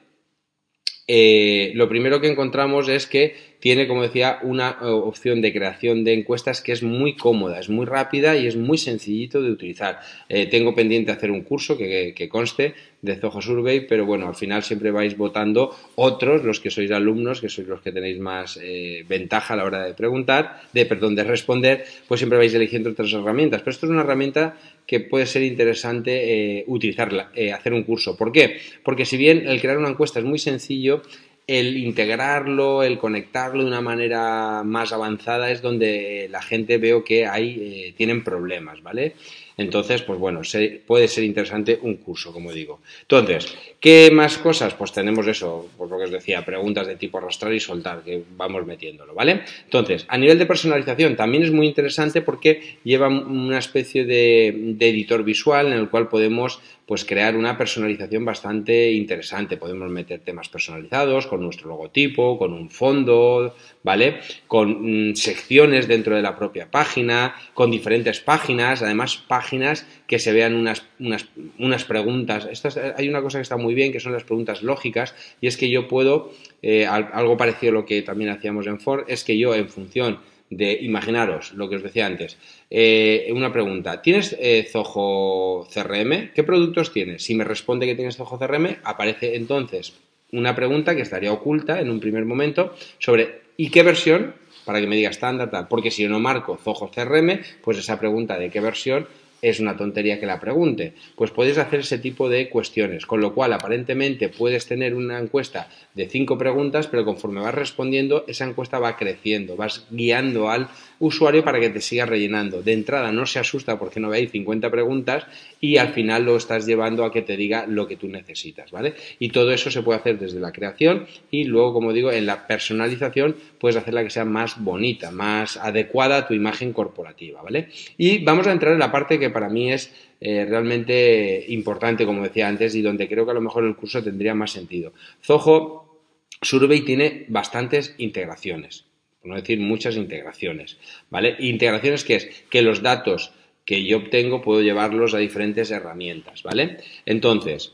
Eh, 1.07 1.71
lo 1.75 1.87
primero 1.87 2.19
que 2.19 2.31
encontramos 2.31 2.89
es 2.89 3.05
que 3.05 3.35
tiene, 3.59 3.87
como 3.87 4.01
decía, 4.01 4.39
una 4.41 4.77
eh, 4.81 4.85
opción 4.85 5.39
de 5.39 5.53
creación 5.53 6.03
de 6.03 6.13
encuestas 6.13 6.61
que 6.61 6.71
es 6.71 6.81
muy 6.81 7.15
cómoda, 7.15 7.59
es 7.59 7.69
muy 7.69 7.85
rápida 7.85 8.35
y 8.35 8.47
es 8.47 8.55
muy 8.55 8.79
sencillito 8.79 9.41
de 9.41 9.51
utilizar. 9.51 9.99
Eh, 10.29 10.47
tengo 10.47 10.73
pendiente 10.73 11.11
hacer 11.11 11.29
un 11.29 11.41
curso 11.41 11.77
que, 11.77 12.27
conste 12.29 12.73
de 13.03 13.15
Zoho 13.17 13.39
Survey, 13.39 13.81
pero 13.81 14.07
bueno, 14.07 14.27
al 14.27 14.35
final 14.35 14.63
siempre 14.63 14.89
vais 14.89 15.15
votando 15.15 15.75
otros, 15.93 16.43
los 16.43 16.59
que 16.59 16.71
sois 16.71 16.89
alumnos, 16.89 17.39
que 17.39 17.49
sois 17.49 17.67
los 17.67 17.81
que 17.81 17.91
tenéis 17.91 18.19
más 18.19 18.59
ventaja 19.07 19.53
a 19.53 19.57
la 19.57 19.63
hora 19.63 19.85
de 19.85 19.93
preguntar, 19.93 20.61
de, 20.73 20.87
perdón, 20.87 21.13
de 21.13 21.23
responder, 21.23 21.85
pues 22.07 22.19
siempre 22.19 22.39
vais 22.39 22.53
eligiendo 22.55 22.89
otras 22.89 23.13
herramientas. 23.13 23.61
Pero 23.61 23.71
esto 23.71 23.85
es 23.85 23.91
una 23.91 24.01
herramienta 24.01 24.57
que 24.85 24.99
puede 24.99 25.25
ser 25.25 25.43
interesante 25.43 26.59
eh, 26.59 26.63
utilizarla, 26.67 27.31
eh, 27.33 27.51
hacer 27.51 27.73
un 27.73 27.83
curso. 27.83 28.15
¿Por 28.15 28.31
qué? 28.31 28.57
Porque 28.83 29.05
si 29.05 29.17
bien 29.17 29.47
el 29.47 29.59
crear 29.59 29.77
una 29.77 29.89
encuesta 29.89 30.19
es 30.19 30.25
muy 30.25 30.39
sencillo, 30.39 31.01
el 31.47 31.77
integrarlo, 31.77 32.83
el 32.83 32.97
conectarlo 32.97 33.63
de 33.63 33.67
una 33.67 33.81
manera 33.81 34.63
más 34.63 34.93
avanzada 34.93 35.51
es 35.51 35.61
donde 35.61 36.27
la 36.31 36.41
gente 36.41 36.77
veo 36.77 37.03
que 37.03 37.27
hay, 37.27 37.57
eh, 37.59 37.93
tienen 37.95 38.23
problemas, 38.23 38.81
¿vale? 38.81 39.13
Entonces, 39.57 40.01
pues 40.01 40.19
bueno, 40.19 40.41
puede 40.85 41.07
ser 41.07 41.23
interesante 41.23 41.79
un 41.81 41.95
curso, 41.95 42.33
como 42.33 42.51
digo. 42.51 42.81
Entonces, 43.01 43.55
¿qué 43.79 44.09
más 44.11 44.37
cosas? 44.37 44.73
Pues 44.73 44.91
tenemos 44.91 45.25
eso, 45.27 45.69
por 45.77 45.89
lo 45.89 45.97
que 45.97 46.03
os 46.05 46.11
decía, 46.11 46.43
preguntas 46.43 46.87
de 46.87 46.95
tipo 46.95 47.17
arrastrar 47.17 47.53
y 47.53 47.59
soltar, 47.59 48.03
que 48.03 48.21
vamos 48.35 48.65
metiéndolo, 48.65 49.13
¿vale? 49.13 49.41
Entonces, 49.63 50.05
a 50.09 50.17
nivel 50.17 50.37
de 50.39 50.45
personalización 50.45 51.15
también 51.15 51.43
es 51.43 51.51
muy 51.51 51.67
interesante 51.67 52.21
porque 52.21 52.79
lleva 52.83 53.07
una 53.07 53.59
especie 53.59 54.05
de 54.05 54.47
editor 54.79 55.23
visual 55.23 55.67
en 55.67 55.79
el 55.79 55.89
cual 55.89 56.09
podemos 56.09 56.59
pues 56.85 57.03
crear 57.03 57.35
una 57.35 57.57
personalización 57.57 58.25
bastante 58.25 58.91
interesante. 58.91 59.57
Podemos 59.57 59.89
meter 59.89 60.19
temas 60.19 60.49
personalizados 60.49 61.25
con 61.25 61.41
nuestro 61.41 61.69
logotipo, 61.69 62.37
con 62.37 62.53
un 62.53 62.69
fondo, 62.69 63.55
¿vale? 63.85 64.17
Con 64.47 65.11
mm, 65.11 65.15
secciones 65.15 65.87
dentro 65.87 66.15
de 66.15 66.23
la 66.23 66.35
propia 66.35 66.71
página, 66.71 67.35
con 67.53 67.69
diferentes 67.69 68.19
páginas, 68.19 68.81
además 68.81 69.17
páginas 69.27 69.85
que 70.07 70.17
se 70.17 70.33
vean 70.33 70.55
unas, 70.55 70.83
unas, 70.99 71.27
unas 71.59 71.85
preguntas. 71.85 72.49
hay 72.97 73.07
una 73.07 73.21
cosa 73.21 73.37
que 73.37 73.43
está 73.43 73.57
muy 73.57 73.75
bien, 73.75 73.91
que 73.91 73.99
son 73.99 74.11
las 74.11 74.23
preguntas 74.23 74.63
lógicas, 74.63 75.13
y 75.39 75.45
es 75.45 75.55
que 75.55 75.69
yo 75.69 75.87
puedo, 75.87 76.31
eh, 76.63 76.87
algo 76.87 77.37
parecido 77.37 77.71
a 77.71 77.73
lo 77.75 77.85
que 77.85 78.01
también 78.01 78.31
hacíamos 78.31 78.65
en 78.65 78.79
Ford, 78.79 79.05
es 79.07 79.23
que 79.23 79.37
yo 79.37 79.53
en 79.53 79.69
función 79.69 80.19
de, 80.49 80.73
imaginaros 80.81 81.53
lo 81.53 81.69
que 81.69 81.75
os 81.75 81.83
decía 81.83 82.07
antes, 82.07 82.39
eh, 82.71 83.29
una 83.31 83.53
pregunta, 83.53 84.01
¿tienes 84.01 84.35
eh, 84.39 84.67
Zoho 84.67 85.67
CRM? 85.71 86.31
¿Qué 86.33 86.43
productos 86.43 86.91
tienes? 86.91 87.23
Si 87.23 87.35
me 87.35 87.43
responde 87.43 87.85
que 87.85 87.93
tienes 87.93 88.17
Zoho 88.17 88.39
CRM, 88.39 88.77
aparece 88.83 89.35
entonces 89.35 89.93
una 90.31 90.55
pregunta 90.55 90.95
que 90.95 91.03
estaría 91.03 91.31
oculta 91.31 91.79
en 91.79 91.91
un 91.91 91.99
primer 91.99 92.25
momento 92.25 92.75
sobre 92.97 93.44
¿y 93.57 93.69
qué 93.69 93.83
versión? 93.83 94.35
Para 94.65 94.79
que 94.79 94.87
me 94.87 94.95
diga 94.95 95.09
estándar, 95.09 95.51
tal. 95.51 95.67
Porque 95.67 95.91
si 95.91 96.03
yo 96.03 96.09
no 96.09 96.19
marco 96.19 96.57
Zoho 96.57 96.89
CRM, 96.89 97.39
pues 97.63 97.77
esa 97.77 97.99
pregunta 97.99 98.37
de 98.37 98.49
qué 98.49 98.59
versión 98.59 99.07
es 99.49 99.59
una 99.59 99.77
tontería 99.77 100.19
que 100.19 100.25
la 100.25 100.39
pregunte. 100.39 100.93
Pues 101.15 101.29
puedes 101.29 101.59
hacer 101.59 101.81
ese 101.81 101.99
tipo 101.99 102.29
de 102.29 102.49
cuestiones, 102.49 103.05
con 103.05 103.21
lo 103.21 103.35
cual 103.35 103.53
aparentemente 103.53 104.27
puedes 104.27 104.65
tener 104.65 104.95
una 104.95 105.19
encuesta 105.19 105.69
de 105.93 106.07
cinco 106.07 106.35
preguntas, 106.37 106.87
pero 106.87 107.05
conforme 107.05 107.41
vas 107.41 107.53
respondiendo, 107.53 108.25
esa 108.27 108.45
encuesta 108.45 108.79
va 108.79 108.97
creciendo, 108.97 109.55
vas 109.55 109.85
guiando 109.91 110.49
al 110.49 110.67
usuario 110.97 111.43
para 111.43 111.59
que 111.59 111.69
te 111.69 111.79
siga 111.79 112.07
rellenando. 112.07 112.63
De 112.63 112.73
entrada 112.73 113.11
no 113.11 113.27
se 113.27 113.37
asusta 113.37 113.77
porque 113.77 113.99
no 113.99 114.09
veis 114.09 114.31
50 114.31 114.71
preguntas 114.71 115.27
y 115.59 115.77
al 115.77 115.89
final 115.89 116.25
lo 116.25 116.37
estás 116.37 116.65
llevando 116.65 117.05
a 117.05 117.11
que 117.11 117.21
te 117.21 117.37
diga 117.37 117.65
lo 117.67 117.87
que 117.87 117.97
tú 117.97 118.07
necesitas, 118.07 118.71
¿vale? 118.71 118.95
Y 119.19 119.29
todo 119.29 119.51
eso 119.51 119.69
se 119.69 119.83
puede 119.83 119.99
hacer 119.99 120.17
desde 120.17 120.39
la 120.39 120.51
creación 120.51 121.05
y 121.29 121.43
luego, 121.43 121.73
como 121.73 121.93
digo, 121.93 122.11
en 122.11 122.25
la 122.25 122.47
personalización 122.47 123.35
puedes 123.59 123.77
hacerla 123.77 124.03
que 124.03 124.09
sea 124.09 124.25
más 124.25 124.61
bonita, 124.63 125.11
más 125.11 125.57
adecuada 125.57 126.17
a 126.17 126.27
tu 126.27 126.33
imagen 126.33 126.73
corporativa, 126.73 127.41
¿vale? 127.41 127.69
Y 127.97 128.23
vamos 128.23 128.47
a 128.47 128.51
entrar 128.51 128.73
en 128.73 128.79
la 128.79 128.91
parte 128.91 129.19
que 129.19 129.29
para 129.35 129.49
mí 129.49 129.73
es 129.73 129.93
eh, 130.21 130.45
realmente 130.45 131.43
importante, 131.49 132.05
como 132.05 132.23
decía 132.23 132.47
antes, 132.47 132.73
y 132.73 132.81
donde 132.81 133.09
creo 133.09 133.25
que 133.25 133.31
a 133.31 133.33
lo 133.33 133.41
mejor 133.41 133.65
el 133.65 133.75
curso 133.75 134.01
tendría 134.01 134.33
más 134.33 134.51
sentido. 134.51 134.93
Zoho 135.21 135.99
Survey 136.41 136.85
tiene 136.85 137.25
bastantes 137.27 137.95
integraciones, 137.97 138.85
por 139.19 139.31
no 139.31 139.35
decir 139.35 139.59
muchas 139.59 139.97
integraciones, 139.97 140.77
¿vale? 141.09 141.35
Integraciones 141.39 142.05
que 142.05 142.15
es 142.15 142.29
que 142.49 142.61
los 142.61 142.81
datos 142.81 143.33
que 143.65 143.83
yo 143.85 143.97
obtengo 143.97 144.41
puedo 144.41 144.61
llevarlos 144.61 145.13
a 145.13 145.17
diferentes 145.17 145.69
herramientas, 145.69 146.41
¿vale? 146.41 146.77
Entonces, 147.05 147.73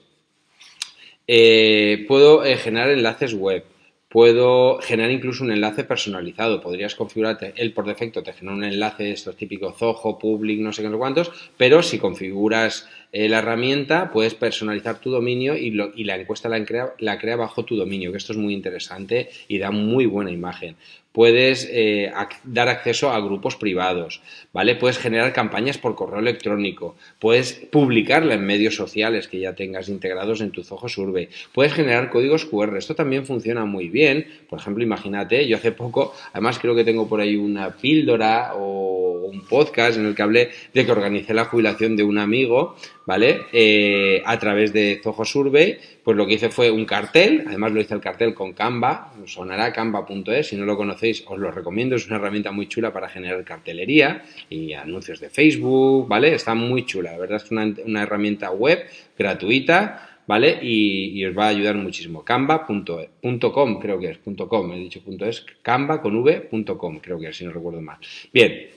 eh, 1.27 2.05
puedo 2.07 2.43
eh, 2.43 2.57
generar 2.57 2.89
enlaces 2.89 3.35
web, 3.35 3.65
puedo 4.11 4.79
generar 4.81 5.09
incluso 5.09 5.43
un 5.43 5.51
enlace 5.51 5.85
personalizado. 5.85 6.59
Podrías 6.59 6.95
configurarte, 6.95 7.53
él 7.55 7.73
por 7.73 7.87
defecto 7.87 8.21
te 8.21 8.33
genera 8.33 8.57
un 8.57 8.63
enlace 8.65 9.03
de 9.03 9.11
estos 9.13 9.37
típicos 9.37 9.77
Zoho, 9.77 10.19
Public, 10.19 10.59
no 10.59 10.73
sé 10.73 10.81
qué, 10.81 10.89
no 10.89 10.97
cuántos, 10.97 11.31
pero 11.57 11.81
si 11.81 11.97
configuras 11.97 12.89
eh, 13.11 13.27
la 13.27 13.39
herramienta, 13.39 14.11
puedes 14.11 14.35
personalizar 14.35 14.99
tu 14.99 15.11
dominio 15.11 15.55
y, 15.57 15.71
la 15.71 16.15
encuesta 16.15 16.49
la 16.49 16.63
crea, 16.65 16.93
la 16.99 17.17
crea 17.19 17.35
bajo 17.35 17.65
tu 17.65 17.75
dominio, 17.75 18.11
que 18.11 18.17
esto 18.17 18.33
es 18.33 18.37
muy 18.37 18.53
interesante 18.53 19.29
y 19.47 19.57
da 19.57 19.71
muy 19.71 20.05
buena 20.05 20.31
imagen 20.31 20.75
puedes 21.11 21.67
eh, 21.71 22.11
dar 22.43 22.69
acceso 22.69 23.11
a 23.11 23.19
grupos 23.19 23.55
privados, 23.55 24.21
¿vale? 24.53 24.75
Puedes 24.75 24.97
generar 24.97 25.33
campañas 25.33 25.77
por 25.77 25.95
correo 25.95 26.19
electrónico, 26.19 26.95
puedes 27.19 27.53
publicarla 27.53 28.35
en 28.35 28.45
medios 28.45 28.75
sociales 28.75 29.27
que 29.27 29.39
ya 29.39 29.53
tengas 29.53 29.89
integrados 29.89 30.41
en 30.41 30.51
tu 30.51 30.63
Zoho 30.63 30.87
Survey, 30.87 31.29
puedes 31.53 31.73
generar 31.73 32.09
códigos 32.09 32.45
QR, 32.45 32.77
esto 32.77 32.95
también 32.95 33.25
funciona 33.25 33.65
muy 33.65 33.89
bien, 33.89 34.25
por 34.49 34.59
ejemplo, 34.59 34.83
imagínate, 34.83 35.47
yo 35.47 35.57
hace 35.57 35.71
poco, 35.71 36.15
además 36.31 36.59
creo 36.59 36.75
que 36.75 36.85
tengo 36.85 37.07
por 37.07 37.19
ahí 37.19 37.35
una 37.35 37.75
píldora 37.75 38.53
o 38.55 39.10
un 39.25 39.41
podcast 39.41 39.97
en 39.97 40.05
el 40.05 40.15
que 40.15 40.21
hablé 40.21 40.49
de 40.73 40.85
que 40.85 40.91
organicé 40.91 41.33
la 41.33 41.45
jubilación 41.45 41.95
de 41.95 42.03
un 42.03 42.17
amigo, 42.17 42.75
¿vale? 43.05 43.41
Eh, 43.51 44.21
a 44.25 44.37
través 44.39 44.73
de 44.73 44.99
Zoho 45.03 45.25
Survey, 45.25 45.77
pues 46.03 46.17
lo 46.17 46.25
que 46.25 46.33
hice 46.33 46.49
fue 46.49 46.71
un 46.71 46.85
cartel, 46.85 47.43
además 47.47 47.71
lo 47.71 47.81
hice 47.81 47.93
el 47.93 48.01
cartel 48.01 48.33
con 48.33 48.53
Canva, 48.53 49.13
sonará 49.25 49.71
canva.es, 49.71 50.47
si 50.47 50.55
no 50.55 50.65
lo 50.65 50.77
conocéis 50.77 51.23
os 51.27 51.39
lo 51.39 51.51
recomiendo, 51.51 51.95
es 51.95 52.07
una 52.07 52.17
herramienta 52.17 52.51
muy 52.51 52.67
chula 52.67 52.91
para 52.93 53.09
generar 53.09 53.43
cartelería 53.43 54.23
y 54.49 54.73
anuncios 54.73 55.19
de 55.19 55.29
Facebook, 55.29 56.07
¿vale? 56.07 56.33
Está 56.33 56.55
muy 56.55 56.85
chula, 56.85 57.11
la 57.11 57.17
verdad 57.17 57.41
es 57.43 57.51
una, 57.51 57.73
una 57.85 58.03
herramienta 58.03 58.51
web 58.51 58.85
gratuita, 59.17 60.07
¿vale? 60.27 60.59
Y, 60.61 61.25
os 61.25 61.37
va 61.37 61.45
a 61.45 61.49
ayudar 61.49 61.75
muchísimo. 61.75 62.23
Canva.com, 62.23 63.79
creo 63.79 63.99
que 63.99 64.11
es, 64.11 64.19
.com, 64.47 64.71
he 64.71 64.77
dicho 64.77 65.01
punto 65.01 65.25
.es, 65.25 65.45
canva 65.61 66.01
con 66.01 66.15
v.com, 66.15 66.99
creo 66.99 67.19
que 67.19 67.29
es, 67.29 67.37
si 67.37 67.45
no 67.45 67.51
recuerdo 67.51 67.81
mal. 67.81 67.97
Bien, 68.33 68.69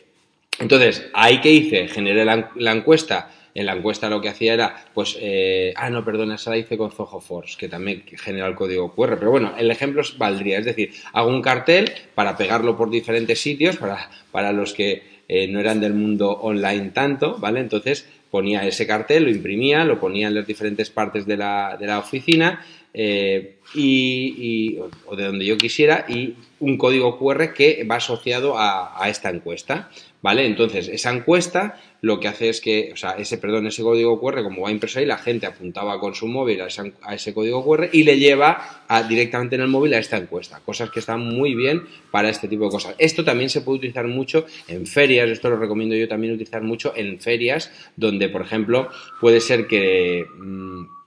entonces, 0.59 1.09
ahí 1.13 1.41
que 1.41 1.51
hice, 1.51 1.89
generé 1.89 2.25
la 2.25 2.73
encuesta. 2.73 3.31
En 3.55 3.67
la 3.67 3.75
encuesta 3.75 4.11
lo 4.11 4.21
que 4.21 4.29
hacía 4.29 4.55
era, 4.55 4.85
pues, 4.93 5.17
eh, 5.21 5.73
ah, 5.77 5.89
no, 5.89 6.05
perdona, 6.05 6.35
esa 6.35 6.51
la 6.51 6.59
hice 6.59 6.77
con 6.77 6.91
Zoho 6.91 7.21
Force, 7.21 7.57
que 7.57 7.69
también 7.69 8.03
genera 8.05 8.49
el 8.49 8.57
código 8.57 8.93
QR, 8.93 9.17
pero 9.17 9.31
bueno, 9.31 9.55
el 9.57 9.71
ejemplo 9.71 10.03
valdría, 10.19 10.59
es 10.59 10.65
decir, 10.65 10.93
hago 11.13 11.29
un 11.29 11.41
cartel 11.41 11.93
para 12.17 12.37
pegarlo 12.37 12.77
por 12.77 12.91
diferentes 12.91 13.41
sitios, 13.41 13.77
para, 13.77 14.11
para 14.33 14.51
los 14.51 14.75
que 14.75 15.05
eh, 15.29 15.47
no 15.47 15.61
eran 15.61 15.81
del 15.81 15.95
mundo 15.95 16.33
online 16.33 16.91
tanto, 16.91 17.37
¿vale? 17.39 17.61
Entonces 17.61 18.09
ponía 18.29 18.67
ese 18.67 18.89
cartel, 18.89 19.25
lo 19.25 19.31
imprimía, 19.31 19.85
lo 19.85 20.01
ponía 20.01 20.27
en 20.27 20.35
las 20.35 20.47
diferentes 20.49 20.91
partes 20.91 21.25
de 21.25 21.37
la, 21.37 21.77
de 21.79 21.87
la 21.87 22.01
oficina 22.01 22.61
eh, 22.97 23.57
y, 23.75 24.79
o 25.07 25.17
de 25.17 25.25
donde 25.25 25.45
yo 25.45 25.59
quisiera 25.59 26.07
y 26.09 26.37
un 26.61 26.79
código 26.79 27.19
QR 27.19 27.53
que 27.53 27.83
va 27.83 27.97
asociado 27.97 28.55
a, 28.57 29.09
esta 29.09 29.31
encuesta, 29.31 29.91
¿vale? 30.23 30.47
Entonces, 30.47 30.87
esa 30.87 31.11
encuesta 31.13 31.81
lo 32.03 32.21
que 32.21 32.29
hace 32.29 32.49
es 32.51 32.61
que, 32.61 32.91
o 32.93 32.97
sea, 32.97 33.13
ese, 33.13 33.37
perdón, 33.39 33.67
ese 33.67 33.83
código 33.83 34.21
QR, 34.21 34.45
como 34.45 34.63
va 34.63 34.71
impreso 34.71 35.01
ahí, 35.01 35.07
la 35.07 35.19
gente 35.19 35.47
apuntaba 35.47 35.99
con 35.99 36.15
su 36.15 36.29
móvil 36.29 36.61
a, 36.61 36.69
ese 37.13 37.35
código 37.35 37.65
QR 37.65 37.89
y 37.93 38.05
le 38.05 38.17
lleva 38.17 38.85
directamente 39.09 39.57
en 39.57 39.63
el 39.63 39.69
móvil 39.69 39.95
a 39.95 39.99
esta 39.99 40.17
encuesta. 40.17 40.61
Cosas 40.65 40.91
que 40.91 41.01
están 41.01 41.21
muy 41.21 41.57
bien 41.57 41.83
para 42.13 42.29
este 42.29 42.47
tipo 42.47 42.65
de 42.65 42.71
cosas. 42.71 42.95
Esto 42.99 43.25
también 43.25 43.51
se 43.51 43.63
puede 43.63 43.79
utilizar 43.79 44.07
mucho 44.07 44.47
en 44.69 44.87
ferias, 44.87 45.29
esto 45.29 45.51
lo 45.51 45.57
recomiendo 45.57 45.97
yo 45.97 46.07
también 46.07 46.35
utilizar 46.35 46.63
mucho 46.63 46.93
en 46.95 47.19
ferias, 47.19 47.73
donde, 47.97 48.29
por 48.29 48.43
ejemplo, 48.43 48.89
puede 49.21 49.41
ser 49.41 49.67
que... 49.67 50.27
Mm, 50.39 51.04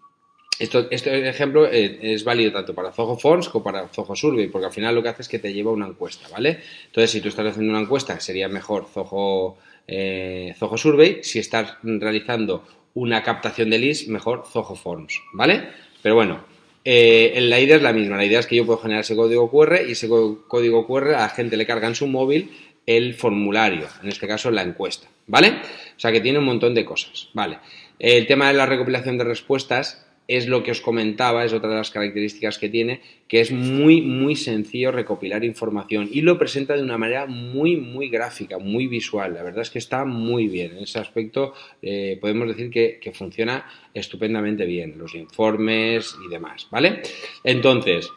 esto, 0.60 0.88
este 0.90 1.30
ejemplo 1.30 1.68
eh, 1.68 2.00
es 2.02 2.24
válido 2.24 2.52
tanto 2.52 2.74
para 2.74 2.92
Zoho 2.92 3.18
Forms 3.18 3.50
como 3.50 3.64
para 3.64 3.88
Zoho 3.90 4.16
Survey, 4.16 4.48
porque 4.48 4.68
al 4.68 4.74
final 4.74 4.96
lo 4.96 5.04
que 5.04 5.10
hace 5.10 5.22
es 5.22 5.28
que 5.28 5.40
te 5.40 5.54
lleva 5.54 5.72
una 5.72 5.88
encuesta, 5.88 6.28
¿vale? 6.30 6.60
Entonces, 6.86 7.12
si 7.12 7.22
tú 7.22 7.30
estás 7.30 7.46
haciendo 7.46 7.72
una 7.72 7.82
encuesta, 7.82 8.20
sería 8.20 8.48
mejor 8.48 8.88
Zoho 8.92 9.58
eh, 9.88 10.56
Survey. 10.76 11.20
Si 11.22 11.40
estás 11.40 11.76
realizando 11.84 12.66
una 12.96 13.22
captación 13.22 13.70
de 13.70 13.80
leads, 13.80 14.08
mejor 14.08 14.46
Zoho 14.52 14.76
Forms, 14.76 15.22
¿vale? 15.34 15.70
Pero 16.02 16.16
bueno, 16.16 16.44
eh, 16.84 17.38
la 17.42 17.60
idea 17.60 17.76
es 17.76 17.82
la 17.82 17.94
misma. 17.94 18.18
La 18.18 18.26
idea 18.26 18.40
es 18.40 18.48
que 18.48 18.56
yo 18.56 18.66
puedo 18.66 18.80
generar 18.80 19.02
ese 19.02 19.16
código 19.16 19.52
QR 19.52 19.82
y 19.88 19.92
ese 19.92 20.08
código 20.10 20.88
QR 20.88 21.16
a 21.16 21.22
la 21.22 21.30
gente 21.30 21.58
le 21.58 21.66
carga 21.66 21.88
en 21.88 21.96
su 21.96 22.08
móvil 22.08 22.50
el 22.88 23.14
formulario, 23.14 23.88
en 24.02 24.08
este 24.08 24.28
caso 24.28 24.50
la 24.50 24.62
encuesta, 24.62 25.10
¿vale? 25.28 25.50
O 25.98 26.00
sea 26.00 26.12
que 26.14 26.22
tiene 26.22 26.40
un 26.40 26.46
montón 26.46 26.74
de 26.74 26.86
cosas, 26.86 27.28
¿vale? 27.34 27.60
El 28.00 28.26
tema 28.26 28.48
de 28.48 28.54
la 28.54 28.66
recopilación 28.66 29.18
de 29.18 29.26
respuestas 29.26 30.07
es 30.28 30.48
lo 30.48 30.64
que 30.64 30.72
os 30.72 30.82
comentaba, 30.82 31.46
es 31.46 31.54
otra 31.54 31.70
de 31.70 31.76
las 31.76 31.92
características 31.92 32.58
que 32.58 32.70
tiene, 32.70 33.02
que 33.28 33.40
es 33.40 33.52
muy, 33.52 34.02
muy 34.02 34.36
sencillo 34.36 34.92
recopilar 34.92 35.44
información 35.44 36.10
y 36.12 36.22
lo 36.22 36.38
presenta 36.38 36.76
de 36.76 36.84
una 36.84 36.98
manera 36.98 37.26
muy, 37.26 37.78
muy 37.78 38.10
gráfica, 38.10 38.58
muy 38.58 38.88
visual. 38.88 39.34
La 39.34 39.44
verdad 39.44 39.62
es 39.62 39.70
que 39.70 39.80
está 39.80 40.06
muy 40.06 40.48
bien. 40.48 40.72
En 40.78 40.84
ese 40.84 41.00
aspecto 41.00 41.54
eh, 41.82 42.18
podemos 42.20 42.48
decir 42.48 42.70
que, 42.70 43.00
que, 43.02 43.12
funciona 43.12 43.66
estupendamente 43.94 44.66
bien, 44.66 44.96
los 44.98 45.16
informes 45.16 46.16
y 46.26 46.30
demás, 46.30 46.68
¿vale? 46.72 47.02
Entonces, 47.44 48.12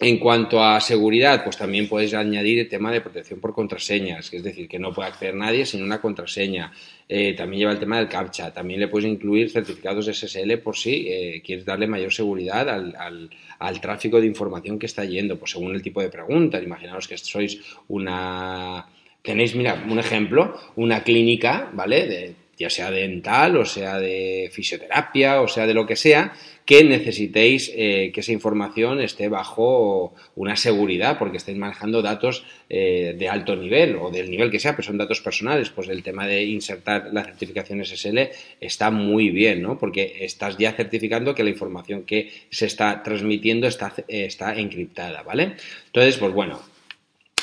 En 0.00 0.18
cuanto 0.18 0.62
a 0.62 0.80
seguridad, 0.80 1.42
pues 1.42 1.56
también 1.56 1.88
puedes 1.88 2.14
añadir 2.14 2.60
el 2.60 2.68
tema 2.68 2.92
de 2.92 3.00
protección 3.00 3.40
por 3.40 3.52
contraseñas, 3.52 4.32
es 4.32 4.44
decir, 4.44 4.68
que 4.68 4.78
no 4.78 4.92
puede 4.92 5.08
acceder 5.08 5.34
nadie 5.34 5.66
sin 5.66 5.82
una 5.82 6.00
contraseña. 6.00 6.72
Eh, 7.08 7.34
también 7.34 7.60
lleva 7.60 7.72
el 7.72 7.80
tema 7.80 7.98
del 7.98 8.08
CAPTCHA. 8.08 8.52
También 8.52 8.78
le 8.78 8.86
puedes 8.86 9.10
incluir 9.10 9.50
certificados 9.50 10.06
SSL 10.06 10.58
por 10.58 10.76
si 10.76 11.08
eh, 11.08 11.42
quieres 11.44 11.64
darle 11.64 11.88
mayor 11.88 12.12
seguridad 12.12 12.68
al, 12.68 13.28
al, 13.58 13.80
tráfico 13.80 14.20
de 14.20 14.26
información 14.28 14.78
que 14.78 14.86
está 14.86 15.04
yendo, 15.04 15.36
pues 15.36 15.50
según 15.50 15.74
el 15.74 15.82
tipo 15.82 16.00
de 16.00 16.10
preguntas. 16.10 16.62
Imaginaos 16.62 17.08
que 17.08 17.18
sois 17.18 17.58
una... 17.88 18.86
Tenéis, 19.20 19.56
mira, 19.56 19.84
un 19.90 19.98
ejemplo, 19.98 20.56
una 20.76 21.02
clínica, 21.02 21.70
¿vale? 21.72 22.06
De, 22.06 22.34
ya 22.58 22.70
sea 22.70 22.90
dental 22.90 23.56
o 23.56 23.64
sea 23.64 23.98
de 23.98 24.50
fisioterapia 24.52 25.40
o 25.40 25.48
sea 25.48 25.66
de 25.66 25.74
lo 25.74 25.86
que 25.86 25.96
sea, 25.96 26.32
que 26.68 26.84
necesitéis 26.84 27.72
eh, 27.74 28.10
que 28.12 28.20
esa 28.20 28.32
información 28.32 29.00
esté 29.00 29.28
bajo 29.28 30.12
una 30.36 30.54
seguridad 30.54 31.18
porque 31.18 31.38
estáis 31.38 31.56
manejando 31.56 32.02
datos 32.02 32.44
eh, 32.68 33.14
de 33.18 33.28
alto 33.28 33.56
nivel 33.56 33.96
o 33.96 34.10
del 34.10 34.30
nivel 34.30 34.50
que 34.50 34.58
sea, 34.60 34.72
pero 34.72 34.86
son 34.86 34.98
datos 34.98 35.22
personales, 35.22 35.70
pues 35.70 35.88
el 35.88 36.02
tema 36.02 36.26
de 36.26 36.44
insertar 36.44 37.08
la 37.10 37.24
certificación 37.24 37.82
SSL 37.82 38.28
está 38.60 38.90
muy 38.90 39.30
bien, 39.30 39.62
¿no? 39.62 39.78
Porque 39.78 40.18
estás 40.20 40.58
ya 40.58 40.72
certificando 40.72 41.34
que 41.34 41.42
la 41.42 41.48
información 41.48 42.02
que 42.02 42.30
se 42.50 42.66
está 42.66 43.02
transmitiendo 43.02 43.66
está, 43.66 43.94
está 44.06 44.54
encriptada, 44.58 45.22
¿vale? 45.22 45.54
Entonces, 45.86 46.18
pues 46.18 46.34
bueno, 46.34 46.60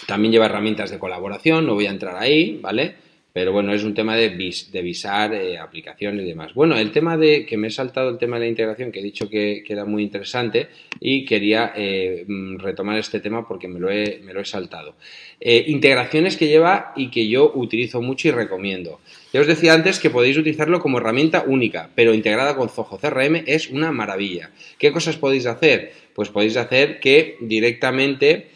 también 0.06 0.34
lleva 0.34 0.46
herramientas 0.46 0.92
de 0.92 1.00
colaboración, 1.00 1.66
no 1.66 1.74
voy 1.74 1.88
a 1.88 1.92
entrar 1.92 2.16
ahí, 2.16 2.60
¿vale? 2.62 3.05
Pero 3.36 3.52
bueno, 3.52 3.74
es 3.74 3.84
un 3.84 3.94
tema 3.94 4.16
de, 4.16 4.30
visar 4.30 5.34
eh, 5.34 5.58
aplicaciones 5.58 6.24
y 6.24 6.30
demás. 6.30 6.54
Bueno, 6.54 6.78
el 6.78 6.94
tema 6.94 7.18
de 7.18 7.46
que 7.46 7.58
me 7.58 7.68
he 7.68 7.70
saltado 7.70 8.10
el 8.10 8.18
tema 8.18 8.38
de 8.38 8.46
la 8.46 8.48
integración, 8.48 8.94
que 8.94 9.02
he 9.02 9.04
dicho 9.04 9.30
que, 9.30 9.62
era 9.68 9.84
muy 9.84 10.04
interesante 10.04 10.70
y 11.02 11.26
quería 11.26 11.74
eh, 11.76 12.24
mm, 12.26 12.60
retomar 12.60 12.98
este 12.98 13.20
tema 13.20 13.46
porque 13.46 13.68
me 13.68 13.78
lo 13.78 13.92
he, 13.92 14.22
me 14.24 14.32
lo 14.32 14.40
he 14.40 14.46
saltado. 14.46 14.96
Eh, 15.42 15.66
integraciones 15.68 16.38
que 16.38 16.48
lleva 16.48 16.94
y 16.96 17.12
que 17.12 17.28
yo 17.28 17.52
utilizo 17.56 18.02
mucho 18.02 18.30
y 18.30 18.32
recomiendo. 18.32 19.02
Ya 19.34 19.42
os 19.42 19.48
decía 19.48 19.74
antes 19.74 20.00
que 20.00 20.10
podéis 20.10 20.38
utilizarlo 20.38 20.80
como 20.80 21.00
herramienta 21.00 21.44
única, 21.46 21.90
pero 21.94 22.14
integrada 22.14 22.56
con 22.56 22.70
Zoho 22.70 22.98
CRM 22.98 23.44
es 23.48 23.70
una 23.70 23.92
maravilla. 23.92 24.52
¿Qué 24.80 24.94
cosas 24.94 25.18
podéis 25.18 25.46
hacer? 25.46 25.92
Pues 26.14 26.30
podéis 26.30 26.56
hacer 26.56 27.02
que 27.02 27.36
directamente 27.42 28.48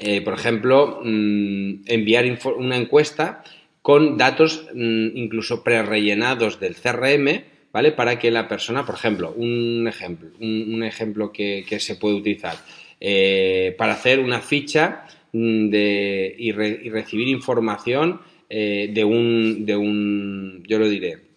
eh, 0.00 0.20
por 0.22 0.34
ejemplo, 0.34 1.00
mm, 1.02 1.82
enviar 1.86 2.24
una 2.56 2.76
encuesta 2.76 3.42
con 3.82 4.16
datos 4.16 4.66
mm, 4.74 5.16
incluso 5.16 5.62
prerellenados 5.62 6.60
del 6.60 6.74
CRM, 6.74 7.44
¿vale? 7.72 7.92
Para 7.92 8.18
que 8.18 8.30
la 8.30 8.48
persona, 8.48 8.84
por 8.84 8.94
ejemplo, 8.94 9.32
un 9.36 9.86
ejemplo, 9.88 10.30
un, 10.40 10.82
ejemplo 10.82 11.32
que, 11.32 11.64
se 11.78 11.96
puede 11.96 12.16
utilizar, 12.16 12.56
eh, 13.00 13.74
para 13.78 13.94
hacer 13.94 14.20
una 14.20 14.40
ficha 14.40 15.06
mm, 15.32 15.68
de, 15.68 16.34
y, 16.38 16.52
recibir 16.52 17.28
información 17.28 18.20
eh, 18.48 18.90
de, 18.92 19.04
un, 19.04 19.64
de 19.64 19.76
un, 19.76 20.64
yo 20.66 20.78
lo 20.78 20.88
diré, 20.88 21.29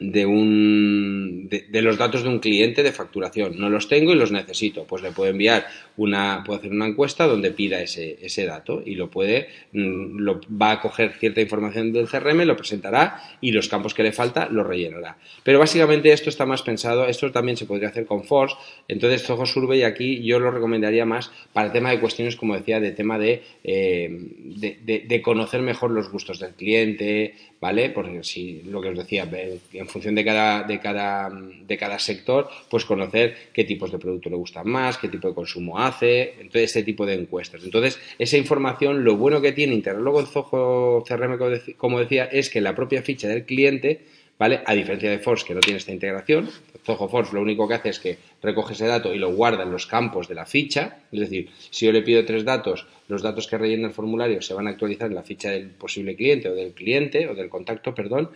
de, 0.00 0.26
un, 0.26 1.48
de, 1.48 1.82
los 1.82 1.98
datos 1.98 2.24
de 2.24 2.28
un 2.28 2.40
cliente 2.40 2.82
de 2.82 2.92
facturación. 2.92 3.58
No 3.58 3.70
los 3.70 3.88
tengo 3.88 4.12
y 4.12 4.16
los 4.16 4.32
necesito. 4.32 4.84
Pues 4.84 5.02
le 5.02 5.12
puedo 5.12 5.30
enviar 5.30 5.66
una, 5.96 6.42
puedo 6.44 6.58
hacer 6.58 6.72
una 6.72 6.86
encuesta 6.86 7.26
donde 7.26 7.52
pida 7.52 7.80
ese, 7.80 8.18
ese 8.20 8.44
dato 8.44 8.82
y 8.84 8.96
lo 8.96 9.10
puede, 9.10 9.48
mm, 9.72 10.18
lo, 10.18 10.40
va 10.50 10.72
a 10.72 10.80
coger 10.80 11.12
cierta 11.12 11.40
información 11.40 11.92
del 11.92 12.08
CRM, 12.08 12.44
lo 12.44 12.56
presentará 12.56 13.22
y 13.40 13.52
los 13.52 13.68
campos 13.68 13.94
que 13.94 14.02
le 14.02 14.12
falta 14.12 14.48
los 14.50 14.66
rellenará. 14.66 15.16
Pero 15.44 15.58
básicamente 15.58 16.12
esto 16.12 16.28
está 16.28 16.44
más 16.44 16.62
pensado, 16.62 17.06
esto 17.06 17.30
también 17.30 17.56
se 17.56 17.66
podría 17.66 17.88
hacer 17.88 18.06
con 18.06 18.24
Force. 18.24 18.56
Entonces, 18.88 19.22
Zoho 19.22 19.46
Survey 19.46 19.82
aquí 19.84 20.22
yo 20.22 20.40
lo 20.40 20.50
recomendaría 20.50 21.04
más 21.04 21.30
para 21.52 21.66
el 21.66 21.72
tema 21.72 21.90
de 21.90 22.00
cuestiones, 22.00 22.36
como 22.36 22.56
decía, 22.56 22.80
de 22.80 22.92
tema 22.92 23.18
de, 23.18 23.42
eh, 23.62 24.08
de, 24.10 25.22
conocer 25.22 25.62
mejor 25.62 25.90
los 25.92 26.10
gustos 26.10 26.40
del 26.40 26.52
cliente, 26.52 27.34
¿vale? 27.60 27.90
Porque 27.90 28.24
si 28.24 28.62
lo 28.62 28.82
que 28.82 28.88
os 28.88 28.98
decía, 28.98 29.28
en 29.72 29.83
función 29.86 30.14
de 30.14 30.24
cada, 30.24 31.98
sector, 31.98 32.48
pues 32.70 32.84
conocer 32.84 33.50
qué 33.52 33.64
tipos 33.64 33.90
de 33.92 33.98
producto 33.98 34.30
le 34.30 34.36
gustan 34.36 34.68
más, 34.68 34.98
qué 34.98 35.08
tipo 35.08 35.28
de 35.28 35.34
consumo 35.34 35.78
hace, 35.78 36.34
entonces 36.40 36.64
este 36.64 36.82
tipo 36.82 37.06
de 37.06 37.14
encuestas. 37.14 37.62
Entonces, 37.64 37.98
esa 38.18 38.36
información, 38.36 39.04
lo 39.04 39.16
bueno 39.16 39.40
que 39.40 39.52
tiene 39.52 39.74
integrarlo 39.74 40.12
con 40.12 40.26
Zoho 40.26 41.04
CRM, 41.04 41.38
como 41.76 42.00
decía, 42.00 42.24
es 42.24 42.50
que 42.50 42.60
la 42.60 42.74
propia 42.74 43.02
ficha 43.02 43.28
del 43.28 43.44
cliente 43.44 44.02
¿vale? 44.38 44.60
A 44.66 44.74
diferencia 44.74 45.10
de 45.10 45.18
Force, 45.18 45.46
que 45.46 45.54
no 45.54 45.60
tiene 45.60 45.78
esta 45.78 45.92
integración, 45.92 46.50
Zoho 46.84 47.08
Force 47.08 47.32
lo 47.32 47.40
único 47.40 47.68
que 47.68 47.74
hace 47.74 47.88
es 47.90 47.98
que 47.98 48.18
recoge 48.42 48.74
ese 48.74 48.86
dato 48.86 49.14
y 49.14 49.18
lo 49.18 49.32
guarda 49.32 49.62
en 49.62 49.70
los 49.70 49.86
campos 49.86 50.28
de 50.28 50.34
la 50.34 50.46
ficha, 50.46 50.98
es 51.12 51.20
decir, 51.20 51.50
si 51.70 51.86
yo 51.86 51.92
le 51.92 52.02
pido 52.02 52.24
tres 52.24 52.44
datos, 52.44 52.86
los 53.08 53.22
datos 53.22 53.46
que 53.46 53.58
rellena 53.58 53.88
el 53.88 53.94
formulario 53.94 54.42
se 54.42 54.54
van 54.54 54.66
a 54.66 54.70
actualizar 54.70 55.08
en 55.08 55.14
la 55.14 55.22
ficha 55.22 55.50
del 55.50 55.70
posible 55.70 56.16
cliente 56.16 56.48
o 56.48 56.54
del 56.54 56.72
cliente 56.72 57.28
o 57.28 57.34
del 57.34 57.48
contacto, 57.48 57.94
perdón, 57.94 58.30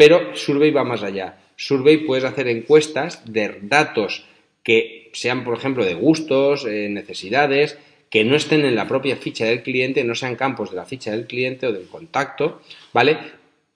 pero 0.00 0.34
Survey 0.34 0.70
va 0.70 0.82
más 0.82 1.02
allá. 1.02 1.36
Survey 1.56 1.98
puedes 1.98 2.24
hacer 2.24 2.48
encuestas 2.48 3.22
de 3.30 3.58
datos 3.60 4.24
que 4.62 5.10
sean, 5.12 5.44
por 5.44 5.58
ejemplo, 5.58 5.84
de 5.84 5.92
gustos, 5.92 6.64
eh, 6.64 6.88
necesidades, 6.88 7.76
que 8.08 8.24
no 8.24 8.34
estén 8.34 8.64
en 8.64 8.76
la 8.76 8.88
propia 8.88 9.16
ficha 9.16 9.44
del 9.44 9.62
cliente, 9.62 10.02
no 10.02 10.14
sean 10.14 10.36
campos 10.36 10.70
de 10.70 10.76
la 10.76 10.86
ficha 10.86 11.10
del 11.10 11.26
cliente 11.26 11.66
o 11.66 11.72
del 11.74 11.86
contacto, 11.86 12.62
¿vale? 12.94 13.18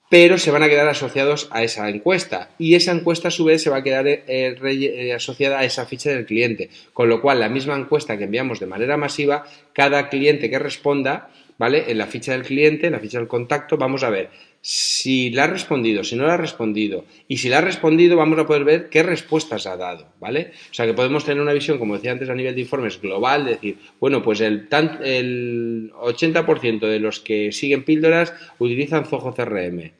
pero 0.08 0.38
se 0.38 0.50
van 0.50 0.62
a 0.62 0.68
quedar 0.68 0.88
asociados 0.88 1.48
a 1.50 1.62
esa 1.62 1.88
encuesta 1.88 2.50
y 2.56 2.74
esa 2.74 2.92
encuesta 2.92 3.28
a 3.28 3.30
su 3.30 3.44
vez 3.44 3.62
se 3.62 3.68
va 3.68 3.78
a 3.78 3.82
quedar 3.82 4.06
eh, 4.06 4.22
eh, 4.28 5.12
asociada 5.12 5.58
a 5.58 5.64
esa 5.64 5.86
ficha 5.86 6.10
del 6.10 6.24
cliente, 6.24 6.70
con 6.92 7.08
lo 7.08 7.20
cual 7.20 7.40
la 7.40 7.48
misma 7.48 7.76
encuesta 7.76 8.16
que 8.16 8.24
enviamos 8.24 8.60
de 8.60 8.66
manera 8.66 8.96
masiva, 8.96 9.44
cada 9.72 10.08
cliente 10.08 10.48
que 10.48 10.58
responda, 10.58 11.30
¿vale? 11.58 11.90
En 11.90 11.98
la 11.98 12.06
ficha 12.06 12.32
del 12.32 12.42
cliente, 12.42 12.86
en 12.86 12.92
la 12.92 13.00
ficha 13.00 13.18
del 13.18 13.28
contacto, 13.28 13.76
vamos 13.76 14.02
a 14.02 14.10
ver 14.10 14.30
si 14.60 15.30
la 15.30 15.44
ha 15.44 15.46
respondido, 15.46 16.04
si 16.04 16.16
no 16.16 16.26
la 16.26 16.34
ha 16.34 16.38
respondido 16.38 17.04
y 17.28 17.36
si 17.36 17.50
la 17.50 17.58
ha 17.58 17.60
respondido 17.60 18.16
vamos 18.16 18.38
a 18.38 18.46
poder 18.46 18.64
ver 18.64 18.88
qué 18.88 19.02
respuestas 19.02 19.66
ha 19.66 19.76
dado, 19.76 20.08
¿vale? 20.20 20.52
O 20.70 20.74
sea 20.74 20.86
que 20.86 20.94
podemos 20.94 21.24
tener 21.24 21.42
una 21.42 21.52
visión, 21.52 21.78
como 21.78 21.94
decía 21.94 22.12
antes 22.12 22.30
a 22.30 22.34
nivel 22.34 22.54
de 22.54 22.62
informes 22.62 22.98
global, 23.00 23.44
decir, 23.44 23.76
bueno, 24.00 24.22
pues 24.22 24.40
el, 24.40 24.68
el 25.02 25.92
80% 25.92 26.80
de 26.80 26.98
los 26.98 27.20
que 27.20 27.52
siguen 27.52 27.84
píldoras 27.84 28.32
utilizan 28.58 29.04
Zoho 29.04 29.34
CRM, 29.34 29.92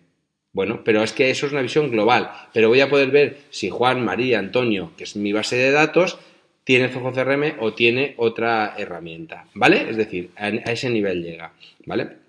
bueno, 0.55 0.83
pero 0.85 1.03
es 1.03 1.13
que 1.13 1.31
eso 1.31 1.47
es 1.47 1.53
una 1.53 1.63
visión 1.63 1.91
global. 1.91 2.31
Pero 2.53 2.69
voy 2.69 2.81
a 2.81 2.89
poder 2.89 3.11
ver 3.11 3.39
si 3.51 3.71
Juan, 3.71 4.05
María, 4.05 4.39
Antonio, 4.39 4.93
que 4.97 5.03
es 5.03 5.17
mi 5.17 5.33
base 5.33 5.57
de 5.57 5.73
datos, 5.73 6.17
tiene 6.65 6.89
Zoho 6.89 7.13
CRM 7.13 7.57
o 7.61 7.75
tiene 7.75 8.15
otra 8.17 8.75
herramienta, 8.77 9.47
¿vale? 9.55 9.89
Es 9.89 9.97
decir, 9.97 10.31
a 10.37 10.49
ese 10.49 10.91
nivel 10.91 11.23
llega, 11.23 11.53
¿vale? 11.87 12.25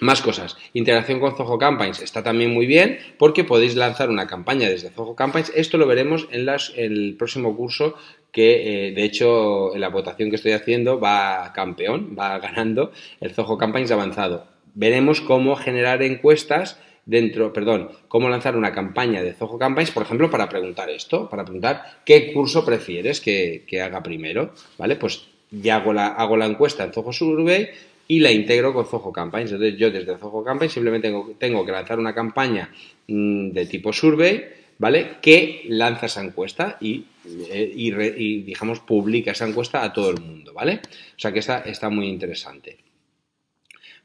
Más 0.00 0.20
cosas. 0.20 0.56
Integración 0.74 1.20
con 1.20 1.36
Zoho 1.36 1.58
Campaigns 1.58 2.02
está 2.02 2.22
también 2.22 2.52
muy 2.52 2.66
bien 2.66 2.98
porque 3.18 3.44
podéis 3.44 3.76
lanzar 3.76 4.10
una 4.10 4.26
campaña 4.26 4.68
desde 4.68 4.90
Zoho 4.90 5.14
Campaigns. 5.14 5.52
Esto 5.54 5.78
lo 5.78 5.86
veremos 5.86 6.28
en, 6.30 6.48
el 6.76 7.16
próximo 7.16 7.56
curso 7.56 7.94
que, 8.32 8.88
eh, 8.88 8.92
de 8.92 9.04
hecho, 9.04 9.74
en 9.74 9.80
la 9.80 9.88
votación 9.88 10.30
que 10.30 10.36
estoy 10.36 10.52
haciendo 10.52 11.00
va 11.00 11.52
campeón, 11.54 12.16
va 12.18 12.38
ganando 12.38 12.92
el 13.20 13.32
Zoho 13.32 13.56
Campaigns 13.56 13.90
avanzado. 13.90 14.46
Veremos 14.74 15.20
cómo 15.22 15.56
generar 15.56 16.02
encuestas 16.02 16.78
dentro, 17.06 17.52
perdón, 17.52 17.90
cómo 18.08 18.28
lanzar 18.28 18.56
una 18.56 18.72
campaña 18.72 19.22
de 19.22 19.32
Zoho 19.32 19.58
Campaigns, 19.58 19.92
por 19.92 20.02
ejemplo, 20.02 20.28
para 20.28 20.48
preguntar 20.48 20.90
esto, 20.90 21.30
para 21.30 21.44
preguntar 21.44 22.00
qué 22.04 22.32
curso 22.32 22.64
prefieres 22.64 23.20
que, 23.20 23.64
haga 23.82 24.02
primero, 24.02 24.52
¿vale? 24.76 24.96
Pues 24.96 25.28
ya 25.50 25.76
hago 25.76 25.92
la, 25.92 26.08
hago 26.08 26.36
la 26.36 26.46
encuesta 26.46 26.84
en 26.84 26.92
Zoho 26.92 27.12
Survey 27.12 27.68
y 28.08 28.18
la 28.18 28.32
integro 28.32 28.74
con 28.74 28.86
Zoho 28.86 29.12
Campaigns. 29.12 29.52
Entonces 29.52 29.78
yo 29.78 29.90
desde 29.90 30.18
Zoho 30.18 30.44
Campaigns 30.44 30.74
simplemente 30.74 31.12
tengo, 31.38 31.64
que 31.64 31.72
lanzar 31.72 31.98
una 31.98 32.14
campaña 32.14 32.70
mm, 33.06 33.50
de 33.50 33.66
tipo 33.66 33.92
survey, 33.92 34.44
¿vale? 34.78 35.12
Que 35.22 35.64
lanza 35.68 36.06
esa 36.06 36.24
encuesta 36.24 36.76
y, 36.80 37.04
eh, 37.50 37.72
y, 37.74 38.42
digamos, 38.42 38.80
publica 38.80 39.30
esa 39.30 39.46
encuesta 39.46 39.84
a 39.84 39.92
todo 39.92 40.10
el 40.10 40.20
mundo, 40.20 40.52
¿vale? 40.52 40.80
O 41.16 41.18
sea 41.20 41.32
que 41.32 41.38
esta 41.38 41.60
está 41.60 41.88
muy 41.88 42.08
interesante. 42.08 42.78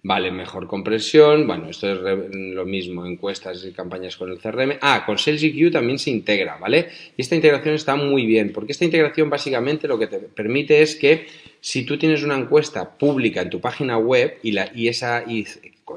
Vale, 0.03 0.31
mejor 0.31 0.65
compresión. 0.65 1.45
Bueno, 1.45 1.69
esto 1.69 1.91
es 1.91 1.99
lo 2.33 2.65
mismo, 2.65 3.05
encuestas 3.05 3.63
y 3.63 3.71
campañas 3.71 4.17
con 4.17 4.31
el 4.31 4.39
CRM. 4.39 4.79
Ah, 4.81 5.03
con 5.05 5.19
SalesIQ 5.19 5.71
también 5.71 5.99
se 5.99 6.09
integra, 6.09 6.57
¿vale? 6.57 6.89
Y 7.15 7.21
esta 7.21 7.35
integración 7.35 7.75
está 7.75 7.95
muy 7.95 8.25
bien, 8.25 8.51
porque 8.51 8.71
esta 8.71 8.85
integración 8.85 9.29
básicamente 9.29 9.87
lo 9.87 9.99
que 9.99 10.07
te 10.07 10.17
permite 10.17 10.81
es 10.81 10.95
que 10.95 11.27
si 11.59 11.85
tú 11.85 11.99
tienes 11.99 12.23
una 12.23 12.35
encuesta 12.35 12.97
pública 12.97 13.41
en 13.41 13.51
tu 13.51 13.61
página 13.61 13.99
web 13.99 14.39
y, 14.41 14.53
la, 14.53 14.71
y 14.73 14.87
esa 14.87 15.23
y, 15.27 15.45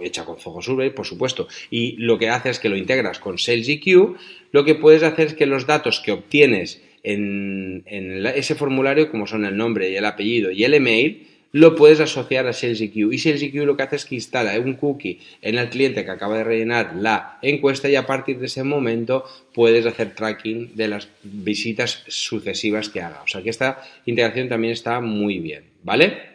hecha 0.03 0.27
con 0.27 0.37
Zoho 0.37 0.61
Survey, 0.61 0.91
por 0.91 1.07
supuesto, 1.07 1.49
y 1.71 1.97
lo 1.97 2.19
que 2.19 2.29
hace 2.29 2.51
es 2.51 2.59
que 2.59 2.69
lo 2.69 2.77
integras 2.77 3.19
con 3.19 3.39
SalesIQ, 3.39 4.17
lo 4.53 4.65
que 4.67 4.75
puedes 4.75 5.03
hacer 5.03 5.29
es 5.29 5.35
que 5.35 5.47
los 5.47 5.67
datos 5.67 6.01
que 6.01 6.13
obtienes 6.13 6.83
en, 7.03 7.85
en 7.87 8.27
ese 8.27 8.55
formulario, 8.55 9.11
como 9.11 9.27
son 9.27 9.47
el 9.47 9.57
nombre 9.57 9.91
y 9.91 9.97
el 9.97 10.05
apellido 10.05 10.51
y 10.51 10.65
el 10.65 10.75
email, 10.75 11.27
lo 11.55 11.77
puedes 11.77 12.01
asociar 12.01 12.49
a 12.49 12.53
SalesIQ. 12.53 13.13
Y 13.13 13.19
SalesIQ 13.19 13.55
lo 13.65 13.77
que 13.77 13.85
hace 13.85 13.95
es 13.95 14.05
que 14.05 14.17
instala 14.17 14.59
un 14.59 14.75
cookie 14.75 15.21
en 15.41 15.57
el 15.57 15.69
cliente 15.69 16.05
que 16.05 16.11
acaba 16.11 16.39
de 16.39 16.43
rellenar 16.43 16.97
la 16.97 17.39
encuesta 17.43 17.89
y 17.89 17.95
a 17.95 18.07
partir 18.07 18.41
de 18.41 18.47
ese 18.47 18.65
momento 18.65 19.25
puedes 19.53 19.87
hacer 19.87 20.17
tracking 20.17 20.75
de 20.75 20.89
las 20.89 21.09
visitas 21.23 22.03
sucesivas 22.09 22.89
que 22.89 23.03
haga. 23.03 23.23
O 23.23 23.29
sea 23.29 23.41
que 23.41 23.51
esta 23.51 23.81
integración 24.05 24.49
también 24.49 24.73
está 24.73 25.01
muy 25.01 25.39
bien, 25.39 25.63
¿vale? 25.85 26.35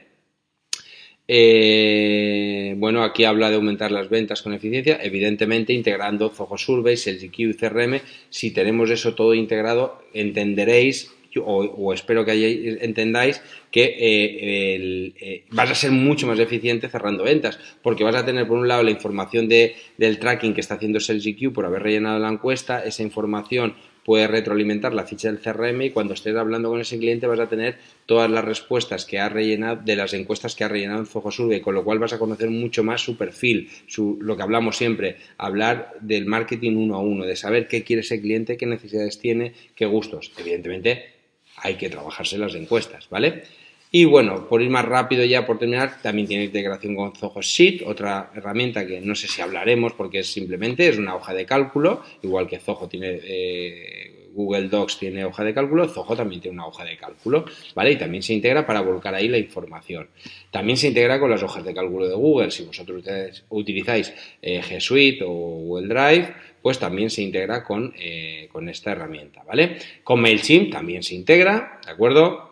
Eh, 1.28 2.76
bueno, 2.78 3.04
aquí 3.04 3.26
habla 3.26 3.50
de 3.50 3.58
aumentar 3.58 3.92
las 3.92 4.10
ventas 4.10 4.42
con 4.42 4.54
eficiencia, 4.54 5.00
evidentemente 5.04 5.74
integrando 5.74 6.30
Zoho 6.30 6.58
Survey, 6.58 6.96
SalesIQ 6.96 7.40
y 7.40 7.54
CRM. 7.56 8.00
Si 8.30 8.52
tenemos 8.52 8.90
eso 8.90 9.16
todo 9.16 9.34
integrado, 9.34 10.02
entenderéis 10.14 11.12
o, 11.38 11.94
espero 11.94 12.26
que 12.26 12.78
entendáis 12.82 13.42
que 13.72 13.84
eh, 13.84 15.14
eh, 15.20 15.44
vas 15.52 15.70
a 15.70 15.76
ser 15.76 15.92
mucho 15.92 16.28
más 16.28 16.40
eficiente 16.40 16.90
cerrando 16.90 17.24
ventas, 17.24 17.60
porque 17.82 18.04
vas 18.04 18.16
a 18.16 18.26
tener 18.26 18.48
por 18.48 18.58
un 18.58 18.68
lado 18.68 18.84
la 18.84 18.92
información 18.92 19.48
de, 19.48 19.76
del 19.98 20.20
tracking 20.20 20.54
que 20.54 20.62
está 20.62 20.76
haciendo 20.76 21.00
SalesIQ 21.00 21.54
por 21.54 21.66
haber 21.66 21.84
rellenado 21.84 22.20
la 22.20 22.30
encuesta, 22.30 22.84
esa 22.84 23.04
información 23.04 23.76
puede 24.10 24.26
retroalimentar 24.26 24.92
la 24.94 25.04
ficha 25.04 25.32
del 25.32 25.40
CRM 25.40 25.84
y 25.84 25.90
cuando 25.92 26.16
estés 26.16 26.36
hablando 26.36 26.70
con 26.70 26.82
ese 26.82 26.98
cliente 26.98 27.28
vas 27.28 27.40
a 27.40 27.48
tener 27.48 27.78
todas 28.08 28.28
las 28.28 28.44
respuestas 28.44 29.06
que 29.06 29.20
ha 29.20 29.30
rellenado 29.30 29.82
de 29.86 29.96
las 29.96 30.16
encuestas 30.16 30.56
que 30.56 30.64
ha 30.64 30.68
rellenado 30.68 31.02
en 31.02 31.06
Zoho 31.06 31.30
Survey, 31.30 31.62
con 31.62 31.76
lo 31.76 31.84
cual 31.84 32.00
vas 32.00 32.14
a 32.14 32.18
conocer 32.18 32.50
mucho 32.50 32.84
más 32.84 33.02
su 33.02 33.18
perfil, 33.18 33.70
su, 33.86 34.18
lo 34.20 34.36
que 34.36 34.42
hablamos 34.42 34.78
siempre, 34.78 35.18
hablar 35.38 35.94
del 36.02 36.26
marketing 36.26 36.76
uno 36.78 36.96
a 36.96 37.02
uno, 37.02 37.24
de 37.24 37.36
saber 37.36 37.68
qué 37.68 37.84
quiere 37.84 38.02
ese 38.02 38.20
cliente, 38.20 38.58
qué 38.58 38.66
necesidades 38.66 39.20
tiene, 39.20 39.54
qué 39.76 39.86
gustos. 39.86 40.32
Evidentemente, 40.40 41.19
hay 41.62 41.76
que 41.76 41.90
trabajarse 41.90 42.38
las 42.38 42.56
encuestas, 42.56 43.10
¿vale? 43.10 43.44
Y 43.92 44.06
bueno, 44.06 44.48
por 44.48 44.62
ir 44.62 44.70
más 44.70 44.86
rápido 44.86 45.26
ya, 45.26 45.48
por 45.48 45.58
terminar, 45.58 46.00
también 46.02 46.28
tiene 46.28 46.44
integración 46.44 46.96
con 46.96 47.16
Zoho 47.16 47.42
Sheet, 47.42 47.82
otra 47.88 48.32
herramienta 48.36 48.86
que 48.86 49.02
no 49.02 49.16
sé 49.16 49.28
si 49.28 49.42
hablaremos 49.42 49.94
porque 49.94 50.20
es 50.20 50.32
simplemente 50.32 50.88
es 50.88 50.98
una 51.00 51.16
hoja 51.16 51.34
de 51.34 51.46
cálculo, 51.48 52.04
igual 52.22 52.48
que 52.48 52.60
Zoho 52.60 52.88
tiene 52.88 53.20
eh, 53.24 54.20
Google 54.34 54.70
Docs 54.70 55.00
tiene 55.00 55.26
hoja 55.26 55.44
de 55.44 55.54
cálculo, 55.54 55.88
Zoho 55.88 56.16
también 56.16 56.42
tiene 56.42 56.56
una 56.56 56.68
hoja 56.68 56.86
de 56.86 56.98
cálculo, 56.98 57.46
¿vale? 57.76 57.92
Y 57.92 57.98
también 57.98 58.24
se 58.24 58.34
integra 58.34 58.66
para 58.66 58.82
volcar 58.82 59.16
ahí 59.16 59.28
la 59.28 59.38
información. 59.38 60.08
También 60.52 60.78
se 60.78 60.88
integra 60.88 61.20
con 61.20 61.30
las 61.30 61.42
hojas 61.44 61.64
de 61.64 61.74
cálculo 61.74 62.08
de 62.08 62.16
Google. 62.16 62.52
Si 62.52 62.64
vosotros 62.64 63.04
utilizáis 63.50 64.14
eh, 64.42 64.62
G 64.62 64.80
Suite 64.80 65.24
o 65.24 65.30
Google 65.30 65.88
Drive, 65.88 66.34
pues 66.62 66.80
también 66.80 67.10
se 67.10 67.22
integra 67.22 67.64
con, 67.64 67.94
eh, 67.98 68.48
con 68.52 68.70
esta 68.70 68.92
herramienta, 68.92 69.44
¿vale? 69.44 69.78
Con 70.04 70.22
MailChimp 70.22 70.72
también 70.72 71.04
se 71.04 71.16
integra, 71.16 71.80
¿de 71.86 71.92
acuerdo? 71.92 72.50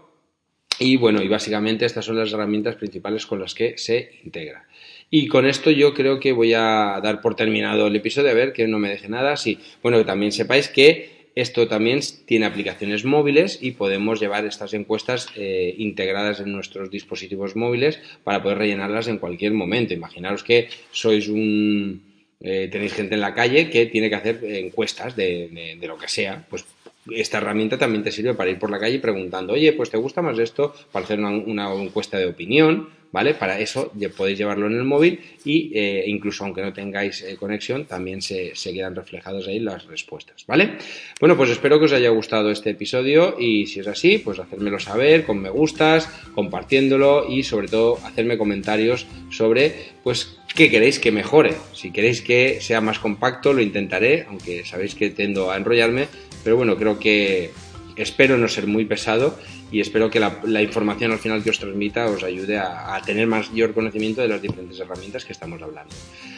Y 0.80 0.98
bueno, 0.98 1.22
y 1.22 1.28
básicamente 1.28 1.86
estas 1.86 2.06
son 2.06 2.18
las 2.18 2.32
herramientas 2.32 2.76
principales 2.76 3.26
con 3.26 3.40
las 3.40 3.56
que 3.56 3.78
se 3.78 4.20
integra. 4.24 4.68
Y 5.10 5.28
con 5.28 5.46
esto 5.46 5.72
yo 5.72 5.94
creo 5.94 6.20
que 6.20 6.34
voy 6.34 6.54
a 6.54 7.00
dar 7.02 7.22
por 7.22 7.36
terminado 7.36 7.88
el 7.88 7.96
episodio, 7.96 8.30
a 8.30 8.34
ver 8.34 8.54
que 8.54 8.68
no 8.68 8.78
me 8.78 8.90
deje 8.90 9.08
nada. 9.08 9.38
Sí, 9.38 9.60
bueno, 9.82 9.98
que 9.98 10.04
también 10.04 10.32
sepáis 10.32 10.68
que 10.68 11.18
esto 11.34 11.68
también 11.68 12.00
tiene 12.26 12.48
aplicaciones 12.48 13.06
móviles 13.06 13.60
y 13.62 13.72
podemos 13.72 14.20
llevar 14.20 14.46
estas 14.46 14.74
encuestas 14.74 15.28
eh, 15.36 15.76
integradas 15.78 16.40
en 16.40 16.52
nuestros 16.52 16.90
dispositivos 16.90 17.56
móviles 17.56 18.00
para 18.24 18.42
poder 18.42 18.58
rellenarlas 18.58 19.08
en 19.08 19.20
cualquier 19.20 19.54
momento. 19.54 19.94
Imaginaros 19.94 20.44
que 20.44 20.70
sois 20.92 21.28
un, 21.28 22.07
eh, 22.40 22.70
tenéis 22.72 22.94
gente 22.94 23.16
en 23.16 23.22
la 23.22 23.34
calle 23.34 23.70
que 23.70 23.86
tiene 23.88 24.10
que 24.10 24.16
hacer 24.16 24.40
encuestas 24.44 25.16
de, 25.16 25.78
de, 25.80 25.88
lo 25.88 25.98
que 25.98 26.08
sea, 26.08 26.46
pues 26.50 26.66
esta 27.12 27.38
herramienta 27.38 27.78
también 27.78 28.04
te 28.04 28.12
sirve 28.12 28.34
para 28.34 28.50
ir 28.50 28.60
por 28.60 28.70
la 28.70 28.80
calle 28.80 29.00
preguntando, 29.00 29.54
oye, 29.54 29.74
pues 29.74 29.90
te 29.90 29.98
gusta 29.98 30.22
más 30.22 30.38
esto, 30.40 30.74
para 30.92 31.06
hacer 31.06 31.20
una, 31.20 31.74
encuesta 31.74 32.18
de 32.18 32.28
opinión, 32.28 32.90
¿vale? 33.12 33.34
Para 33.34 33.60
eso 33.60 33.92
podéis 34.16 34.38
llevarlo 34.38 34.68
en 34.68 34.74
el 34.74 34.84
móvil 34.84 35.20
y 35.46 35.72
eh, 35.74 36.04
incluso 36.08 36.44
aunque 36.44 36.62
no 36.62 36.74
tengáis 36.74 37.22
eh, 37.22 37.38
conexión, 37.38 37.86
también 37.86 38.22
se, 38.22 38.54
quedan 38.54 38.96
reflejados 38.96 39.48
ahí 39.48 39.60
las 39.60 39.86
respuestas, 39.86 40.46
¿vale? 40.48 40.78
Bueno, 41.20 41.38
pues 41.38 41.50
espero 41.50 41.80
que 41.80 41.86
os 41.86 41.94
haya 41.94 42.10
gustado 42.10 42.52
este 42.52 42.72
episodio 42.72 43.36
y 43.40 43.66
si 43.68 43.80
es 43.80 43.88
así, 43.88 44.18
pues 44.18 44.40
hacérmelo 44.40 44.80
saber 44.80 45.26
con 45.26 45.40
me 45.40 45.50
gustas, 45.50 46.10
compartiéndolo 46.34 47.30
y 47.30 47.44
sobre 47.44 47.68
todo 47.68 47.98
hacerme 48.06 48.38
comentarios 48.38 49.06
sobre, 49.30 49.74
pues, 50.04 50.38
qué 50.56 50.70
queréis 50.70 51.00
que 51.00 51.12
mejore. 51.12 51.54
Si 51.74 51.92
queréis 51.92 52.22
que 52.22 52.60
sea 52.62 52.82
más 52.82 53.00
compacto, 53.00 53.54
lo 53.54 53.62
intentaré, 53.62 54.26
aunque 54.28 54.66
sabéis 54.66 54.96
que 54.96 55.12
tendo 55.12 55.52
a 55.52 55.58
enrollarme, 55.58 56.08
pero 56.44 56.58
bueno, 56.58 56.78
creo 56.78 57.00
que 57.00 57.52
espero 57.98 58.38
no 58.38 58.48
ser 58.48 58.68
muy 58.68 58.86
pesado 58.86 59.38
y 59.72 59.82
espero 59.82 60.10
que 60.10 60.20
la, 60.20 60.62
información 60.62 61.12
al 61.12 61.20
final 61.20 61.44
que 61.44 61.50
os 61.50 61.60
transmita 61.60 62.06
os 62.08 62.24
ayude 62.24 62.58
a, 62.58 63.02
tener 63.06 63.28
mayor 63.28 63.74
conocimiento 63.74 64.22
de 64.22 64.28
las 64.28 64.42
diferentes 64.42 64.80
herramientas 64.80 65.26
que 65.26 65.34
estamos 65.34 65.62
hablando. 65.62 65.94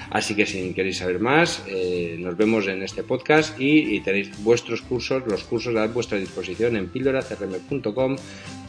Así 0.09 0.35
que 0.35 0.45
si 0.45 0.73
queréis 0.73 0.97
saber 0.97 1.19
más, 1.19 1.63
eh, 1.67 2.17
nos 2.19 2.35
vemos 2.35 2.67
en 2.67 2.81
este 2.81 3.03
podcast 3.03 3.59
y, 3.59 3.99
tenéis 4.01 4.31
vuestros 4.43 4.81
cursos, 4.81 5.23
los 5.27 5.43
cursos 5.43 5.75
a 5.75 5.87
vuestra 5.87 6.17
disposición 6.17 6.75
en 6.75 6.89
píldoracrm.com 6.89 8.15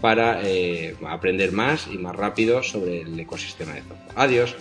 para 0.00 0.40
eh, 0.44 0.94
aprender 1.06 1.52
más 1.52 1.88
y 1.92 1.98
más 1.98 2.14
rápido 2.14 2.62
sobre 2.62 3.02
el 3.02 3.18
ecosistema 3.18 3.74
de 3.74 3.82
todo. 3.82 3.98
Adiós. 4.16 4.54